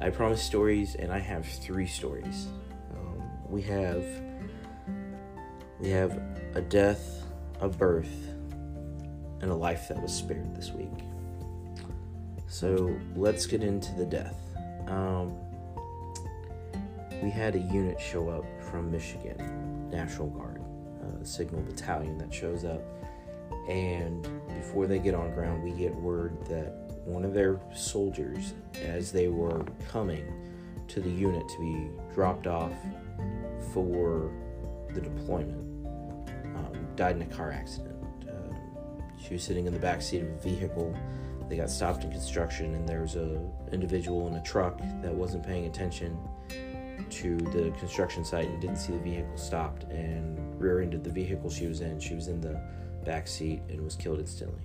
i 0.00 0.10
promise 0.10 0.42
stories 0.42 0.94
and 0.94 1.12
i 1.12 1.18
have 1.18 1.46
three 1.46 1.86
stories 1.86 2.48
we 3.48 3.62
have 3.62 4.04
we 5.78 5.90
have 5.90 6.20
a 6.54 6.60
death, 6.62 7.22
a 7.60 7.68
birth, 7.68 8.30
and 9.40 9.50
a 9.50 9.54
life 9.54 9.88
that 9.88 10.00
was 10.00 10.12
spared 10.12 10.56
this 10.56 10.72
week. 10.72 11.04
So 12.48 12.98
let's 13.14 13.44
get 13.46 13.62
into 13.62 13.92
the 13.94 14.06
death. 14.06 14.40
Um, 14.86 15.34
we 17.22 17.30
had 17.30 17.56
a 17.56 17.58
unit 17.58 18.00
show 18.00 18.30
up 18.30 18.44
from 18.70 18.90
Michigan, 18.90 19.90
National 19.90 20.28
Guard, 20.28 20.62
a 21.20 21.24
signal 21.24 21.60
battalion 21.62 22.16
that 22.18 22.32
shows 22.32 22.64
up. 22.64 22.80
And 23.68 24.22
before 24.48 24.86
they 24.86 24.98
get 24.98 25.14
on 25.14 25.32
ground, 25.34 25.62
we 25.62 25.72
get 25.72 25.94
word 25.94 26.42
that 26.46 26.85
one 27.06 27.24
of 27.24 27.32
their 27.32 27.60
soldiers, 27.74 28.52
as 28.82 29.12
they 29.12 29.28
were 29.28 29.64
coming 29.88 30.24
to 30.88 31.00
the 31.00 31.10
unit 31.10 31.48
to 31.48 31.58
be 31.60 32.14
dropped 32.14 32.46
off 32.46 32.72
for 33.72 34.32
the 34.92 35.00
deployment, 35.00 35.86
um, 36.56 36.86
died 36.96 37.16
in 37.16 37.22
a 37.22 37.26
car 37.26 37.52
accident. 37.52 37.96
Um, 38.28 38.56
she 39.24 39.34
was 39.34 39.42
sitting 39.42 39.66
in 39.66 39.72
the 39.72 39.78
back 39.78 40.02
seat 40.02 40.22
of 40.22 40.28
a 40.28 40.38
vehicle. 40.38 40.94
They 41.48 41.56
got 41.56 41.70
stopped 41.70 42.02
in 42.02 42.10
construction, 42.10 42.74
and 42.74 42.88
there 42.88 43.02
was 43.02 43.14
a 43.14 43.40
individual 43.72 44.26
in 44.26 44.34
a 44.34 44.42
truck 44.42 44.78
that 45.02 45.14
wasn't 45.14 45.46
paying 45.46 45.66
attention 45.66 46.18
to 47.08 47.36
the 47.36 47.72
construction 47.78 48.24
site 48.24 48.48
and 48.48 48.60
didn't 48.60 48.78
see 48.78 48.92
the 48.92 48.98
vehicle 48.98 49.36
stopped 49.36 49.84
and 49.84 50.60
rear-ended 50.60 51.04
the 51.04 51.10
vehicle 51.10 51.48
she 51.48 51.66
was 51.66 51.80
in. 51.82 52.00
She 52.00 52.14
was 52.14 52.26
in 52.26 52.40
the 52.40 52.60
back 53.04 53.28
seat 53.28 53.62
and 53.68 53.80
was 53.82 53.94
killed 53.94 54.18
instantly. 54.18 54.60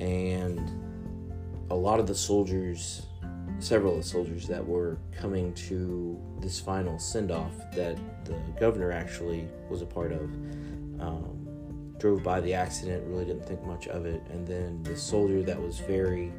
And 0.00 0.91
a 1.72 1.74
lot 1.74 1.98
of 1.98 2.06
the 2.06 2.14
soldiers, 2.14 3.06
several 3.58 3.92
of 3.92 4.02
the 4.02 4.08
soldiers 4.08 4.46
that 4.46 4.64
were 4.64 4.98
coming 5.10 5.54
to 5.54 6.20
this 6.40 6.60
final 6.60 6.98
send-off 6.98 7.54
that 7.74 7.98
the 8.26 8.34
governor 8.60 8.92
actually 8.92 9.48
was 9.70 9.80
a 9.80 9.86
part 9.86 10.12
of, 10.12 10.20
um, 11.00 11.94
drove 11.98 12.22
by 12.22 12.42
the 12.42 12.52
accident, 12.52 13.02
really 13.06 13.24
didn't 13.24 13.46
think 13.46 13.64
much 13.64 13.88
of 13.88 14.04
it, 14.04 14.22
and 14.30 14.46
then 14.46 14.82
the 14.82 14.94
soldier 14.94 15.42
that 15.42 15.58
was 15.60 15.78
very 15.78 16.30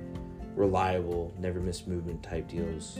reliable, 0.55 1.33
never 1.39 1.59
missed 1.59 1.87
movement 1.87 2.21
type 2.21 2.47
deals, 2.47 2.99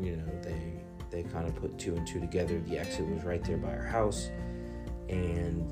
you 0.00 0.16
know, 0.16 0.40
they 0.40 0.80
they 1.10 1.22
kind 1.22 1.46
of 1.46 1.54
put 1.54 1.78
two 1.78 1.94
and 1.94 2.06
two 2.06 2.18
together. 2.18 2.60
The 2.66 2.78
exit 2.78 3.06
was 3.06 3.22
right 3.22 3.42
there 3.44 3.56
by 3.56 3.72
our 3.76 3.84
house, 3.84 4.30
and 5.08 5.70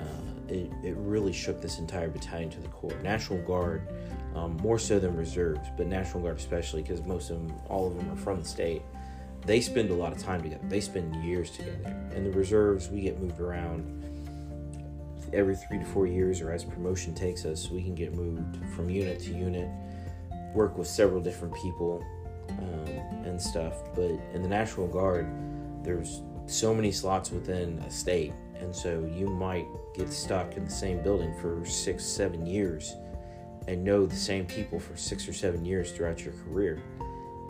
uh, 0.00 0.52
it, 0.52 0.70
it 0.82 0.96
really 0.96 1.32
shook 1.32 1.60
this 1.60 1.78
entire 1.78 2.08
battalion 2.08 2.48
to 2.50 2.60
the 2.60 2.68
core. 2.68 2.94
National 3.02 3.38
Guard, 3.42 3.82
um, 4.34 4.56
more 4.58 4.78
so 4.78 4.98
than 4.98 5.16
reserves, 5.16 5.68
but 5.76 5.86
National 5.86 6.22
Guard 6.22 6.36
especially, 6.36 6.82
because 6.82 7.02
most 7.02 7.30
of 7.30 7.46
them, 7.46 7.56
all 7.68 7.86
of 7.86 7.96
them 7.96 8.10
are 8.10 8.16
from 8.16 8.42
the 8.42 8.48
state. 8.48 8.82
They 9.46 9.60
spend 9.60 9.90
a 9.90 9.94
lot 9.94 10.12
of 10.12 10.18
time 10.18 10.42
together. 10.42 10.62
They 10.68 10.80
spend 10.80 11.24
years 11.24 11.50
together. 11.50 11.96
And 12.14 12.26
the 12.26 12.30
reserves, 12.32 12.88
we 12.88 13.00
get 13.00 13.18
moved 13.18 13.40
around 13.40 14.04
every 15.32 15.56
three 15.56 15.78
to 15.78 15.84
four 15.84 16.06
years, 16.06 16.40
or 16.40 16.52
as 16.52 16.64
promotion 16.64 17.14
takes 17.14 17.44
us, 17.44 17.70
we 17.70 17.82
can 17.82 17.94
get 17.94 18.14
moved 18.14 18.56
from 18.74 18.90
unit 18.90 19.20
to 19.20 19.32
unit, 19.32 19.68
work 20.54 20.76
with 20.78 20.86
several 20.86 21.20
different 21.20 21.54
people 21.54 22.04
um, 22.50 23.24
and 23.24 23.40
stuff. 23.40 23.74
But 23.94 24.10
in 24.32 24.42
the 24.42 24.48
National 24.48 24.86
Guard, 24.86 25.26
there's 25.82 26.22
so 26.46 26.74
many 26.74 26.92
slots 26.92 27.30
within 27.30 27.78
a 27.80 27.90
state, 27.90 28.32
and 28.58 28.74
so 28.74 29.08
you 29.14 29.26
might 29.26 29.66
get 29.94 30.12
stuck 30.12 30.56
in 30.56 30.64
the 30.64 30.70
same 30.70 31.02
building 31.02 31.34
for 31.40 31.64
six, 31.64 32.04
seven 32.04 32.46
years 32.46 32.94
and 33.68 33.84
know 33.84 34.06
the 34.06 34.16
same 34.16 34.46
people 34.46 34.80
for 34.80 34.96
six 34.96 35.28
or 35.28 35.34
seven 35.34 35.62
years 35.62 35.92
throughout 35.92 36.24
your 36.24 36.32
career. 36.44 36.82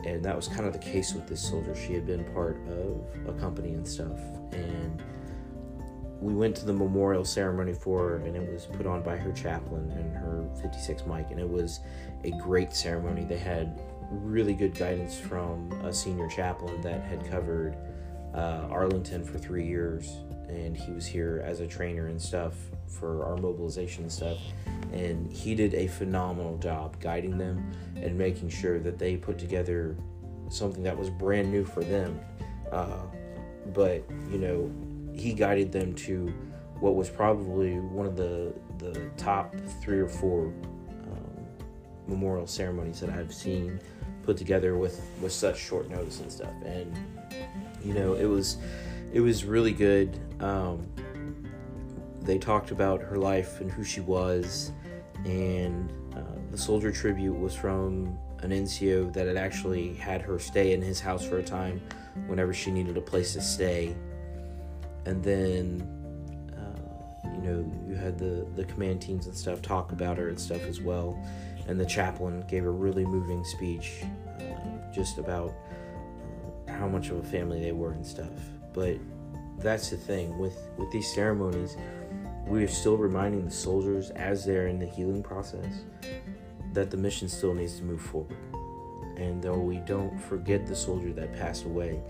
And 0.04 0.22
that 0.24 0.34
was 0.34 0.48
kind 0.48 0.66
of 0.66 0.72
the 0.72 0.78
case 0.80 1.14
with 1.14 1.28
this 1.28 1.40
soldier. 1.40 1.76
She 1.76 1.94
had 1.94 2.06
been 2.06 2.24
part 2.34 2.58
of 2.68 3.28
a 3.28 3.38
company 3.38 3.74
and 3.74 3.86
stuff. 3.86 4.18
And 4.52 5.00
we 6.20 6.34
went 6.34 6.56
to 6.56 6.66
the 6.66 6.72
memorial 6.72 7.24
ceremony 7.24 7.72
for 7.72 8.08
her, 8.08 8.16
and 8.16 8.36
it 8.36 8.52
was 8.52 8.66
put 8.66 8.84
on 8.84 9.02
by 9.02 9.16
her 9.16 9.30
chaplain 9.30 9.90
and 9.92 10.12
her 10.12 10.44
56 10.60 11.06
Mike. 11.06 11.30
And 11.30 11.38
it 11.38 11.48
was 11.48 11.80
a 12.24 12.30
great 12.32 12.74
ceremony. 12.74 13.24
They 13.24 13.38
had 13.38 13.80
really 14.10 14.54
good 14.54 14.74
guidance 14.74 15.16
from 15.16 15.70
a 15.84 15.92
senior 15.92 16.28
chaplain 16.28 16.80
that 16.80 17.04
had 17.04 17.24
covered 17.30 17.76
uh, 18.34 18.66
Arlington 18.70 19.24
for 19.24 19.38
three 19.38 19.66
years, 19.66 20.16
and 20.48 20.76
he 20.76 20.92
was 20.92 21.06
here 21.06 21.42
as 21.44 21.60
a 21.60 21.66
trainer 21.66 22.06
and 22.06 22.20
stuff 22.20 22.54
for 22.86 23.24
our 23.24 23.36
mobilization 23.36 24.08
stuff. 24.08 24.38
And 24.92 25.30
he 25.32 25.54
did 25.54 25.74
a 25.74 25.86
phenomenal 25.86 26.56
job 26.58 26.98
guiding 27.00 27.36
them 27.36 27.70
and 27.96 28.16
making 28.16 28.48
sure 28.48 28.78
that 28.80 28.98
they 28.98 29.16
put 29.16 29.38
together 29.38 29.96
something 30.50 30.82
that 30.82 30.96
was 30.96 31.10
brand 31.10 31.50
new 31.52 31.64
for 31.64 31.84
them. 31.84 32.18
Uh, 32.72 33.02
but 33.74 34.02
you 34.30 34.38
know, 34.38 34.70
he 35.14 35.32
guided 35.32 35.72
them 35.72 35.94
to 35.94 36.32
what 36.80 36.94
was 36.94 37.10
probably 37.10 37.74
one 37.80 38.06
of 38.06 38.16
the 38.16 38.54
the 38.78 39.10
top 39.16 39.54
three 39.82 39.98
or 39.98 40.08
four 40.08 40.46
um, 40.46 41.46
memorial 42.06 42.46
ceremonies 42.46 43.00
that 43.00 43.10
I've 43.10 43.34
seen 43.34 43.80
put 44.22 44.36
together 44.36 44.76
with 44.76 45.02
with 45.20 45.32
such 45.32 45.58
short 45.58 45.90
notice 45.90 46.20
and 46.20 46.30
stuff. 46.30 46.52
And 46.64 46.96
you 47.84 47.94
know, 47.94 48.14
it 48.14 48.26
was 48.26 48.58
it 49.12 49.20
was 49.20 49.44
really 49.44 49.72
good. 49.72 50.18
Um, 50.40 50.86
they 52.22 52.38
talked 52.38 52.70
about 52.70 53.00
her 53.00 53.16
life 53.16 53.60
and 53.60 53.70
who 53.70 53.84
she 53.84 54.00
was, 54.00 54.72
and 55.24 55.90
uh, 56.14 56.20
the 56.50 56.58
soldier 56.58 56.92
tribute 56.92 57.38
was 57.38 57.54
from 57.54 58.18
an 58.40 58.50
NCO 58.50 59.12
that 59.12 59.26
had 59.26 59.36
actually 59.36 59.94
had 59.94 60.20
her 60.22 60.38
stay 60.38 60.72
in 60.72 60.82
his 60.82 61.00
house 61.00 61.24
for 61.26 61.38
a 61.38 61.42
time 61.42 61.80
whenever 62.26 62.52
she 62.52 62.70
needed 62.70 62.96
a 62.96 63.00
place 63.00 63.32
to 63.32 63.40
stay. 63.40 63.96
And 65.06 65.24
then, 65.24 65.82
uh, 66.52 67.30
you 67.30 67.40
know, 67.40 67.72
you 67.88 67.94
had 67.94 68.18
the, 68.18 68.46
the 68.54 68.64
command 68.64 69.00
teams 69.00 69.26
and 69.26 69.36
stuff 69.36 69.62
talk 69.62 69.92
about 69.92 70.18
her 70.18 70.28
and 70.28 70.38
stuff 70.38 70.62
as 70.64 70.80
well 70.80 71.18
and 71.68 71.78
the 71.78 71.86
chaplain 71.86 72.42
gave 72.48 72.64
a 72.64 72.70
really 72.70 73.04
moving 73.04 73.44
speech 73.44 74.02
uh, 74.40 74.92
just 74.92 75.18
about 75.18 75.52
uh, 76.66 76.72
how 76.72 76.88
much 76.88 77.10
of 77.10 77.18
a 77.18 77.22
family 77.22 77.60
they 77.60 77.72
were 77.72 77.92
and 77.92 78.04
stuff. 78.04 78.32
But 78.72 78.98
that's 79.58 79.90
the 79.90 79.96
thing 79.96 80.38
with 80.38 80.56
with 80.76 80.90
these 80.90 81.12
ceremonies, 81.12 81.76
we 82.46 82.64
are 82.64 82.68
still 82.68 82.96
reminding 82.96 83.44
the 83.44 83.50
soldiers 83.50 84.10
as 84.10 84.44
they're 84.44 84.68
in 84.68 84.78
the 84.78 84.86
healing 84.86 85.22
process 85.22 85.84
that 86.72 86.90
the 86.90 86.96
mission 86.96 87.28
still 87.28 87.54
needs 87.54 87.76
to 87.78 87.84
move 87.84 88.00
forward. 88.00 88.36
And 89.16 89.42
though 89.42 89.58
we 89.58 89.78
don't 89.78 90.16
forget 90.18 90.66
the 90.66 90.76
soldier 90.76 91.12
that 91.14 91.34
passed 91.34 91.64
away, 91.64 92.00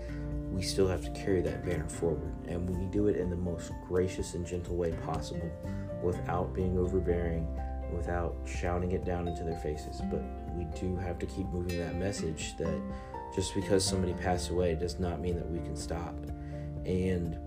we 0.51 0.61
still 0.61 0.87
have 0.87 1.03
to 1.03 1.09
carry 1.11 1.41
that 1.41 1.65
banner 1.65 1.89
forward. 1.89 2.33
And 2.47 2.69
we 2.69 2.85
do 2.87 3.07
it 3.07 3.17
in 3.17 3.29
the 3.29 3.35
most 3.35 3.71
gracious 3.87 4.35
and 4.35 4.45
gentle 4.45 4.75
way 4.75 4.91
possible 5.05 5.49
without 6.03 6.53
being 6.53 6.77
overbearing 6.77 7.47
without 7.91 8.35
shouting 8.45 8.91
it 8.91 9.05
down 9.05 9.27
into 9.27 9.43
their 9.43 9.57
faces. 9.57 10.01
But 10.09 10.21
we 10.53 10.65
do 10.79 10.95
have 10.97 11.19
to 11.19 11.25
keep 11.25 11.47
moving 11.47 11.77
that 11.79 11.95
message 11.95 12.55
that 12.57 12.79
just 13.35 13.53
because 13.55 13.85
somebody 13.85 14.13
passed 14.13 14.49
away 14.49 14.75
does 14.75 14.99
not 14.99 15.19
mean 15.19 15.35
that 15.35 15.49
we 15.49 15.59
can 15.59 15.75
stop. 15.75 16.15
And 16.85 17.37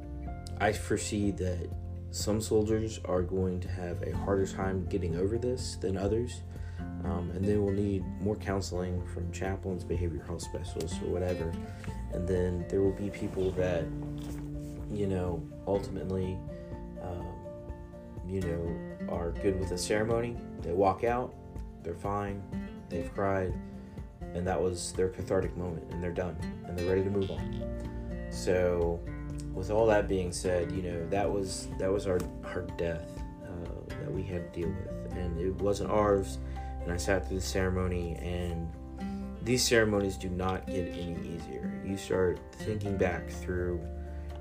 I 0.61 0.73
foresee 0.73 1.31
that 1.33 1.69
some 2.11 2.41
soldiers 2.41 3.01
are 3.05 3.23
going 3.23 3.61
to 3.61 3.69
have 3.69 4.03
a 4.03 4.17
harder 4.17 4.47
time 4.47 4.87
getting 4.87 5.17
over 5.17 5.39
this 5.39 5.77
than 5.77 5.97
others. 5.97 6.43
Um, 7.05 7.33
and 7.35 7.45
they 7.45 7.57
will 7.57 7.73
need 7.73 8.05
more 8.21 8.37
counseling 8.37 9.05
from 9.09 9.31
chaplains, 9.33 9.85
behavioral 9.85 10.25
health 10.27 10.43
specialists, 10.43 10.99
or 11.03 11.11
whatever. 11.11 11.53
And 12.13 12.29
then 12.29 12.65
there 12.69 12.81
will 12.81 12.93
be 12.93 13.11
people 13.11 13.51
that, 13.53 13.85
you 14.93 15.07
know, 15.07 15.43
ultimately 15.67 16.39
you 18.33 18.41
know, 18.41 19.15
are 19.15 19.31
good 19.31 19.59
with 19.59 19.69
the 19.69 19.79
ceremony. 19.79 20.37
They 20.63 20.73
walk 20.73 21.05
out, 21.05 21.35
they're 21.83 21.95
fine, 21.95 22.43
they've 22.89 23.13
cried, 23.15 23.53
and 24.35 24.47
that 24.47 24.61
was 24.61 24.93
their 24.93 25.09
cathartic 25.09 25.57
moment, 25.57 25.85
and 25.91 26.03
they're 26.03 26.13
done, 26.13 26.37
and 26.67 26.79
they're 26.79 26.89
ready 26.89 27.05
to 27.05 27.11
move 27.11 27.31
on. 27.31 28.29
So, 28.31 29.01
with 29.55 29.71
all 29.71 29.87
that 29.87 30.09
being 30.09 30.33
said, 30.33 30.73
you 30.73 30.83
know, 30.83 31.07
that 31.09 31.31
was 31.31 31.69
that 31.79 31.93
was 31.93 32.07
our 32.07 32.19
our 32.45 32.63
death 32.77 33.09
uh, 33.45 33.95
that 34.01 34.13
we 34.13 34.23
had 34.23 34.53
to 34.53 34.61
deal 34.61 34.69
with, 34.69 35.13
and 35.17 35.39
it 35.39 35.55
wasn't 35.57 35.91
ours. 35.91 36.39
And 36.83 36.93
I 36.93 36.97
sat 36.97 37.29
through 37.29 37.39
the 37.39 37.43
ceremony, 37.43 38.17
and 38.17 38.69
these 39.43 39.63
ceremonies 39.63 40.17
do 40.17 40.29
not 40.29 40.67
get 40.67 40.89
any 40.89 41.17
easier. 41.21 41.81
You 41.85 41.97
start 41.97 42.41
thinking 42.59 42.97
back 42.97 43.29
through 43.29 43.81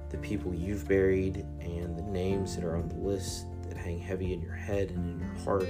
the 0.10 0.18
people 0.18 0.54
you've 0.54 0.88
buried 0.88 1.46
and 1.60 1.98
the 1.98 2.04
names 2.04 2.56
that 2.56 2.66
are 2.66 2.76
on 2.76 2.90
the 2.90 2.96
list 2.96 3.46
that 3.68 3.78
hang 3.78 4.00
heavy 4.00 4.34
in 4.34 4.42
your 4.42 4.54
head 4.54 4.90
and 4.90 5.22
in 5.22 5.28
your 5.28 5.44
heart. 5.44 5.68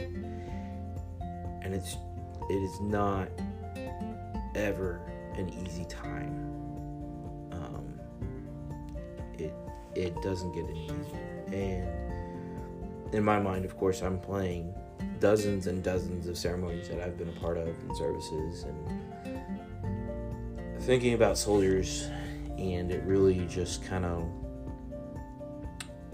And 1.61 1.73
it's 1.73 1.97
it 2.49 2.55
is 2.55 2.81
not 2.81 3.29
ever 4.55 4.99
an 5.35 5.49
easy 5.65 5.85
time. 5.85 6.50
It 9.95 10.19
doesn't 10.21 10.51
get 10.53 10.65
any 10.65 10.85
easier. 10.85 11.43
And 11.53 13.13
in 13.13 13.23
my 13.23 13.39
mind, 13.39 13.65
of 13.65 13.77
course, 13.77 14.01
I'm 14.01 14.19
playing 14.19 14.73
dozens 15.19 15.67
and 15.67 15.83
dozens 15.83 16.27
of 16.27 16.37
ceremonies 16.37 16.89
that 16.89 16.99
I've 16.99 17.17
been 17.17 17.29
a 17.29 17.39
part 17.39 17.57
of 17.57 17.67
and 17.67 17.97
services 17.97 18.63
and 18.63 19.41
thinking 20.81 21.13
about 21.13 21.37
soldiers 21.37 22.09
and 22.57 22.91
it 22.91 23.03
really 23.03 23.45
just 23.47 23.83
kind 23.83 24.05
of 24.05 24.27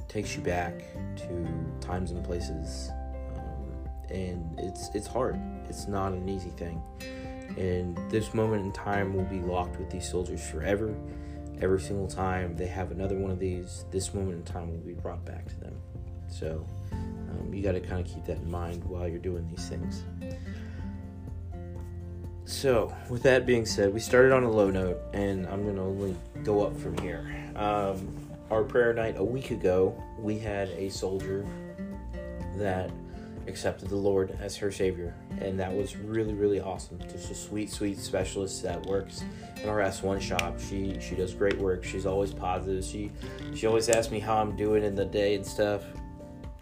takes 0.08 0.36
you 0.36 0.42
back 0.42 0.82
to 1.18 1.48
times 1.82 2.12
and 2.12 2.24
places, 2.24 2.90
um, 3.36 3.90
and 4.10 4.60
it's 4.60 4.90
it's 4.94 5.08
hard. 5.08 5.40
It's 5.68 5.88
not 5.88 6.14
an 6.14 6.30
easy 6.30 6.52
thing, 6.52 6.82
and 7.58 7.98
this 8.10 8.34
moment 8.34 8.66
in 8.66 8.72
time 8.72 9.14
will 9.14 9.26
be 9.26 9.40
locked 9.40 9.78
with 9.78 9.90
these 9.90 10.10
soldiers 10.10 10.42
forever. 10.50 10.96
Every 11.62 11.80
single 11.80 12.08
time 12.08 12.56
they 12.56 12.68
have 12.68 12.92
another 12.92 13.16
one 13.16 13.32
of 13.32 13.40
these, 13.40 13.86
this 13.92 14.14
moment 14.14 14.38
in 14.38 14.44
time 14.44 14.70
will 14.70 14.78
be 14.78 14.94
brought 14.94 15.26
back 15.26 15.48
to 15.48 15.60
them. 15.60 15.76
So 16.30 16.66
um, 16.92 17.54
you 17.54 17.64
got 17.64 17.74
to 17.74 17.80
kind 17.80 18.06
of 18.06 18.12
keep 18.12 18.26
that 18.26 18.38
in 18.38 18.50
mind 18.50 18.84
while 18.84 19.08
you're 19.08 19.20
doing 19.20 19.48
these 19.50 19.68
things. 19.68 20.04
So, 22.46 22.96
with 23.10 23.24
that 23.24 23.46
being 23.46 23.66
said, 23.66 23.94
we 23.94 24.00
started 24.00 24.32
on 24.32 24.44
a 24.44 24.50
low 24.50 24.70
note, 24.70 25.02
and 25.12 25.46
I'm 25.48 25.64
going 25.64 25.76
to 25.76 25.82
only 25.82 26.16
go 26.46 26.66
up 26.66 26.78
from 26.80 26.98
here. 27.00 27.30
Um, 27.58 28.18
our 28.50 28.64
prayer 28.64 28.94
night 28.94 29.16
a 29.18 29.24
week 29.24 29.52
ago, 29.52 30.02
we 30.18 30.40
had 30.40 30.70
a 30.70 30.88
soldier 30.88 31.46
that 32.56 32.90
accepted 33.48 33.90
the 33.90 33.96
Lord 33.96 34.38
as 34.42 34.56
her 34.58 34.72
Savior, 34.72 35.16
and 35.40 35.60
that 35.60 35.74
was 35.74 35.96
really, 35.96 36.34
really 36.34 36.60
awesome. 36.60 37.00
Just 37.10 37.32
a 37.32 37.36
sweet, 37.36 37.72
sweet 37.72 37.98
specialist 37.98 38.64
that 38.64 38.86
works 38.86 39.24
in 39.62 39.70
our 39.70 39.80
S1 39.80 40.22
shop. 40.22 40.60
She 40.60 41.00
she 41.00 41.16
does 41.16 41.34
great 41.34 41.58
work. 41.58 41.84
She's 41.84 42.06
always 42.06 42.34
positive. 42.34 42.84
She 42.84 43.12
she 43.56 43.68
always 43.68 43.90
asks 43.90 44.12
me 44.12 44.20
how 44.20 44.38
I'm 44.38 44.56
doing 44.56 44.84
in 44.84 44.96
the 44.96 45.06
day 45.06 45.36
and 45.36 45.46
stuff. 45.46 45.84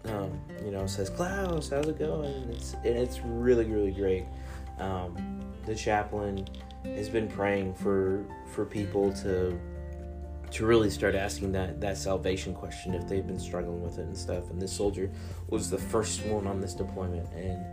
Um, 0.04 0.40
you 0.64 0.70
know, 0.70 0.86
says 0.86 1.10
Klaus, 1.10 1.70
how's 1.70 1.88
it 1.88 1.98
going? 1.98 2.32
And 2.32 2.50
it's 2.50 2.74
and 2.74 2.96
it's 2.96 3.20
really, 3.20 3.64
really 3.64 3.90
great. 3.90 4.24
Um, 4.78 5.40
the 5.64 5.74
chaplain 5.74 6.46
has 6.84 7.08
been 7.08 7.28
praying 7.28 7.74
for 7.74 8.24
for 8.52 8.64
people 8.64 9.12
to 9.14 9.58
to 10.50 10.66
really 10.66 10.90
start 10.90 11.14
asking 11.14 11.52
that 11.52 11.80
that 11.80 11.96
salvation 11.96 12.54
question 12.54 12.94
if 12.94 13.08
they've 13.08 13.26
been 13.26 13.38
struggling 13.38 13.82
with 13.82 13.98
it 13.98 14.02
and 14.02 14.16
stuff. 14.16 14.50
And 14.50 14.60
this 14.60 14.72
soldier 14.72 15.10
was 15.48 15.70
the 15.70 15.78
first 15.78 16.24
one 16.26 16.46
on 16.46 16.60
this 16.60 16.74
deployment, 16.74 17.28
and 17.34 17.64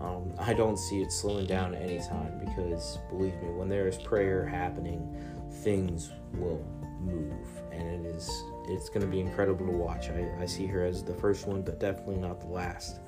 um, 0.00 0.32
I 0.38 0.54
don't 0.54 0.78
see 0.78 1.02
it 1.02 1.12
slowing 1.12 1.46
down 1.46 1.74
anytime 1.74 2.38
because 2.38 2.98
believe 3.08 3.34
me, 3.42 3.50
when 3.50 3.68
there 3.68 3.88
is 3.88 3.98
prayer 3.98 4.46
happening, 4.46 5.14
things 5.62 6.10
will 6.34 6.64
move, 7.00 7.46
and 7.72 8.06
it 8.06 8.14
is 8.14 8.30
it's 8.68 8.88
going 8.88 9.00
to 9.00 9.06
be 9.06 9.20
incredible 9.20 9.66
to 9.66 9.72
watch. 9.72 10.08
I, 10.10 10.30
I 10.40 10.46
see 10.46 10.66
her 10.66 10.84
as 10.84 11.02
the 11.02 11.14
first 11.14 11.46
one, 11.46 11.62
but 11.62 11.80
definitely 11.80 12.16
not 12.16 12.40
the 12.40 12.46
last. 12.46 13.00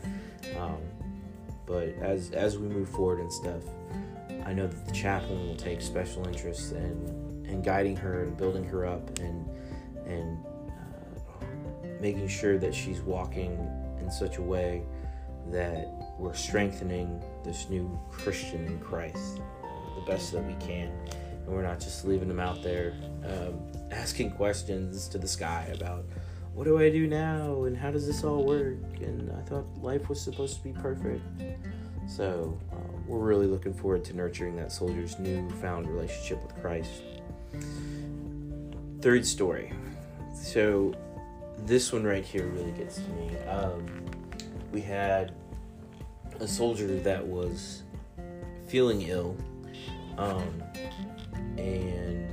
Um, 0.59 0.81
but 1.67 1.89
as 2.01 2.31
as 2.33 2.59
we 2.59 2.69
move 2.69 2.89
forward 2.89 3.21
and 3.21 3.33
stuff, 3.33 3.63
I 4.45 4.53
know 4.53 4.67
that 4.67 4.87
the 4.87 4.93
chaplain 4.93 5.47
will 5.47 5.57
take 5.57 5.81
special 5.81 6.27
interest 6.27 6.73
in, 6.73 7.32
in 7.53 7.63
guiding 7.63 7.97
her 7.97 8.25
and 8.25 8.37
building 8.37 8.65
her 8.65 8.87
up 8.87 9.19
and 9.19 9.49
and 10.07 10.45
uh, 10.69 11.45
making 12.01 12.27
sure 12.27 12.59
that 12.59 12.75
she's 12.75 13.01
walking 13.03 13.53
in 14.01 14.11
such 14.11 14.39
a 14.39 14.43
way 14.43 14.83
that 15.51 15.87
we're 16.19 16.35
strengthening 16.35 17.23
this 17.45 17.69
new 17.69 17.99
Christian 18.11 18.67
in 18.67 18.79
Christ 18.81 19.41
uh, 19.63 19.95
the 19.95 20.07
best 20.11 20.33
that 20.33 20.45
we 20.45 20.55
can, 20.55 20.91
and 21.45 21.47
we're 21.47 21.63
not 21.63 21.79
just 21.79 22.05
leaving 22.05 22.29
them 22.29 22.41
out 22.41 22.63
there 22.63 22.95
um, 23.25 23.61
asking 23.91 24.33
questions 24.33 25.07
to 25.09 25.19
the 25.19 25.29
sky 25.29 25.71
about 25.75 26.05
what 26.55 26.65
do 26.65 26.79
I 26.79 26.91
do 26.91 27.07
now 27.07 27.65
and 27.65 27.77
how 27.77 27.91
does 27.91 28.07
this 28.07 28.25
all 28.25 28.45
work? 28.45 28.77
And 29.01 29.31
I 29.33 29.41
thought 29.43 29.65
life 29.81 30.09
was 30.09 30.21
supposed 30.21 30.57
to 30.59 30.63
be 30.63 30.73
perfect. 30.73 31.23
So 32.07 32.59
um, 32.73 33.07
we're 33.07 33.21
really 33.21 33.47
looking 33.47 33.73
forward 33.73 34.05
to 34.07 34.15
nurturing 34.15 34.57
that 34.57 34.71
soldier's 34.71 35.19
newfound 35.19 35.89
relationship 35.89 36.43
with 36.43 36.55
Christ. 36.61 37.03
Third 39.01 39.27
story. 39.27 39.73
So 40.35 40.95
this 41.59 41.93
one 41.93 42.05
right 42.05 42.25
here 42.25 42.47
really 42.47 42.73
gets 42.73 42.97
to 42.97 43.09
me. 43.11 43.37
Um, 43.49 43.87
we 44.73 44.81
had 44.81 45.35
a 46.41 46.49
soldier 46.49 46.99
that 47.01 47.25
was 47.25 47.83
feeling 48.67 49.03
ill 49.03 49.37
um, 50.19 50.63
and 51.59 52.29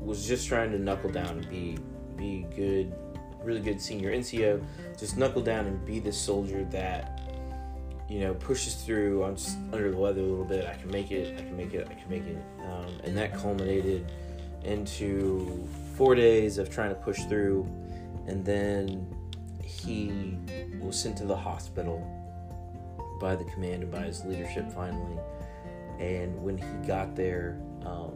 was 0.00 0.26
just 0.26 0.48
trying 0.48 0.70
to 0.72 0.78
knuckle 0.78 1.10
down 1.10 1.38
and 1.38 1.48
be 1.48 1.78
be 2.16 2.46
good, 2.54 2.94
really 3.42 3.60
good 3.60 3.80
senior 3.80 4.12
NCO. 4.12 4.62
Just 4.98 5.16
knuckle 5.16 5.42
down 5.42 5.66
and 5.66 5.84
be 5.84 5.98
the 5.98 6.12
soldier 6.12 6.64
that 6.66 7.31
you 8.12 8.20
know, 8.20 8.34
pushes 8.34 8.74
through. 8.74 9.24
I'm 9.24 9.36
just 9.36 9.56
under 9.72 9.90
the 9.90 9.96
weather 9.96 10.20
a 10.20 10.24
little 10.24 10.44
bit. 10.44 10.66
I 10.68 10.74
can 10.74 10.90
make 10.90 11.10
it. 11.10 11.34
I 11.38 11.42
can 11.42 11.56
make 11.56 11.72
it. 11.72 11.88
I 11.90 11.94
can 11.94 12.10
make 12.10 12.26
it. 12.26 12.36
Um, 12.60 13.00
and 13.04 13.16
that 13.16 13.32
culminated 13.32 14.12
into 14.64 15.66
four 15.96 16.14
days 16.14 16.58
of 16.58 16.68
trying 16.68 16.90
to 16.90 16.94
push 16.94 17.22
through. 17.22 17.66
And 18.26 18.44
then 18.44 19.06
he 19.64 20.36
was 20.78 21.00
sent 21.00 21.16
to 21.18 21.24
the 21.24 21.36
hospital 21.36 22.06
by 23.18 23.34
the 23.34 23.44
command 23.44 23.84
and 23.84 23.90
by 23.90 24.02
his 24.02 24.22
leadership 24.26 24.70
finally. 24.70 25.18
And 25.98 26.36
when 26.42 26.58
he 26.58 26.86
got 26.86 27.16
there, 27.16 27.58
um, 27.86 28.12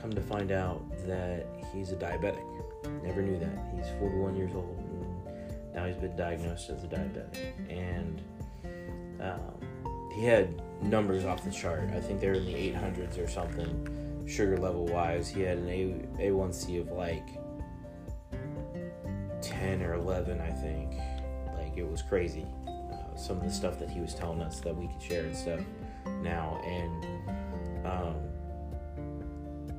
come 0.00 0.12
to 0.12 0.20
find 0.20 0.52
out 0.52 0.80
that 1.08 1.44
he's 1.72 1.90
a 1.90 1.96
diabetic. 1.96 2.46
Never 3.02 3.20
knew 3.20 3.38
that. 3.40 3.58
He's 3.74 3.88
41 3.98 4.36
years 4.36 4.52
old. 4.54 4.78
And 4.78 5.74
now 5.74 5.86
he's 5.86 5.96
been 5.96 6.14
diagnosed 6.14 6.70
as 6.70 6.84
a 6.84 6.86
diabetic. 6.86 7.52
And 7.68 8.22
um, 9.20 9.40
he 10.12 10.24
had 10.24 10.60
numbers 10.82 11.24
off 11.24 11.44
the 11.44 11.50
chart. 11.50 11.90
I 11.94 12.00
think 12.00 12.20
they 12.20 12.28
were 12.28 12.34
in 12.34 12.46
the 12.46 12.54
800s 12.54 13.22
or 13.22 13.28
something, 13.28 14.24
sugar 14.26 14.56
level 14.56 14.86
wise. 14.86 15.28
He 15.28 15.42
had 15.42 15.58
an 15.58 15.68
A 15.68 16.22
A1C 16.22 16.80
of 16.80 16.90
like 16.92 17.26
10 19.42 19.82
or 19.82 19.94
11, 19.94 20.40
I 20.40 20.50
think. 20.50 20.94
Like 21.56 21.76
it 21.76 21.88
was 21.88 22.02
crazy. 22.02 22.46
Uh, 22.66 23.16
some 23.16 23.36
of 23.38 23.44
the 23.44 23.52
stuff 23.52 23.78
that 23.78 23.90
he 23.90 24.00
was 24.00 24.14
telling 24.14 24.40
us 24.40 24.60
that 24.60 24.74
we 24.74 24.88
could 24.88 25.02
share 25.02 25.24
and 25.24 25.36
stuff 25.36 25.60
now, 26.22 26.60
and 26.64 27.86
um, 27.86 28.14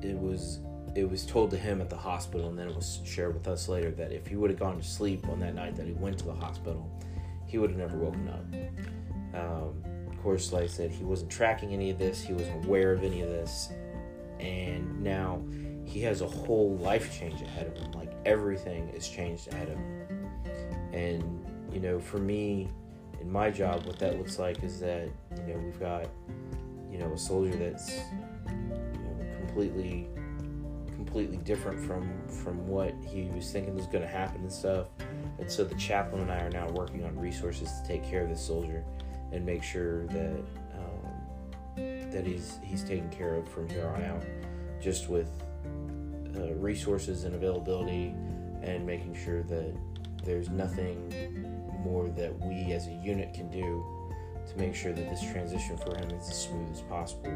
it 0.02 0.16
was 0.16 0.60
it 0.94 1.08
was 1.08 1.24
told 1.24 1.50
to 1.50 1.56
him 1.56 1.80
at 1.80 1.88
the 1.88 1.96
hospital, 1.96 2.48
and 2.48 2.58
then 2.58 2.68
it 2.68 2.74
was 2.74 3.00
shared 3.04 3.34
with 3.34 3.48
us 3.48 3.68
later 3.68 3.90
that 3.92 4.12
if 4.12 4.26
he 4.26 4.36
would 4.36 4.50
have 4.50 4.58
gone 4.58 4.76
to 4.76 4.86
sleep 4.86 5.26
on 5.28 5.40
that 5.40 5.54
night 5.54 5.74
that 5.76 5.86
he 5.86 5.92
went 5.92 6.18
to 6.18 6.26
the 6.26 6.34
hospital, 6.34 6.90
he 7.46 7.58
would 7.58 7.70
have 7.70 7.78
never 7.78 7.96
woken 7.96 8.28
up. 8.28 8.44
Um, 9.34 9.82
of 10.08 10.22
course, 10.22 10.52
like 10.52 10.64
I 10.64 10.66
said, 10.68 10.90
he 10.90 11.04
wasn't 11.04 11.30
tracking 11.30 11.72
any 11.72 11.90
of 11.90 11.98
this, 11.98 12.20
he 12.20 12.32
wasn't 12.32 12.64
aware 12.64 12.92
of 12.92 13.02
any 13.02 13.22
of 13.22 13.28
this, 13.28 13.70
and 14.38 15.02
now 15.02 15.42
he 15.84 16.00
has 16.02 16.20
a 16.20 16.26
whole 16.26 16.76
life 16.76 17.18
change 17.18 17.42
ahead 17.42 17.66
of 17.66 17.76
him. 17.76 17.92
Like 17.92 18.12
everything 18.24 18.88
is 18.90 19.08
changed 19.08 19.48
ahead 19.52 19.68
of 19.68 19.76
him. 19.76 20.28
And, 20.92 21.44
you 21.72 21.80
know, 21.80 21.98
for 21.98 22.18
me, 22.18 22.68
in 23.20 23.30
my 23.30 23.50
job, 23.50 23.86
what 23.86 23.98
that 23.98 24.18
looks 24.18 24.38
like 24.38 24.62
is 24.62 24.80
that, 24.80 25.08
you 25.36 25.52
know, 25.52 25.58
we've 25.58 25.80
got, 25.80 26.06
you 26.90 26.98
know, 26.98 27.12
a 27.12 27.18
soldier 27.18 27.56
that's, 27.56 27.90
you 28.48 29.00
know, 29.00 29.36
completely 29.38 30.08
completely 30.94 31.38
different 31.38 31.78
from 31.80 32.08
from 32.28 32.66
what 32.68 32.94
he 33.04 33.24
was 33.34 33.50
thinking 33.50 33.74
was 33.74 33.86
going 33.86 34.02
to 34.02 34.08
happen 34.08 34.40
and 34.42 34.52
stuff 34.52 34.86
and 35.40 35.50
so 35.50 35.64
the 35.64 35.74
chaplain 35.74 36.22
and 36.22 36.30
i 36.30 36.38
are 36.38 36.50
now 36.50 36.68
working 36.70 37.04
on 37.04 37.18
resources 37.18 37.68
to 37.80 37.88
take 37.88 38.04
care 38.04 38.22
of 38.22 38.28
this 38.28 38.40
soldier 38.40 38.84
and 39.32 39.44
make 39.44 39.62
sure 39.62 40.06
that 40.08 40.44
um, 40.74 42.10
that 42.10 42.26
he's 42.26 42.58
he's 42.62 42.84
taken 42.84 43.08
care 43.10 43.34
of 43.34 43.48
from 43.48 43.68
here 43.68 43.88
on 43.88 44.02
out, 44.02 44.22
just 44.80 45.08
with 45.08 45.30
uh, 46.36 46.52
resources 46.54 47.24
and 47.24 47.34
availability, 47.34 48.14
and 48.62 48.86
making 48.86 49.14
sure 49.14 49.42
that 49.44 49.74
there's 50.24 50.50
nothing 50.50 51.48
more 51.82 52.08
that 52.10 52.38
we 52.40 52.72
as 52.72 52.86
a 52.86 52.92
unit 52.92 53.34
can 53.34 53.50
do 53.50 53.84
to 54.46 54.56
make 54.58 54.74
sure 54.74 54.92
that 54.92 55.08
this 55.10 55.22
transition 55.32 55.76
for 55.76 55.96
him 55.96 56.10
is 56.10 56.28
as 56.28 56.44
smooth 56.44 56.70
as 56.70 56.80
possible. 56.82 57.30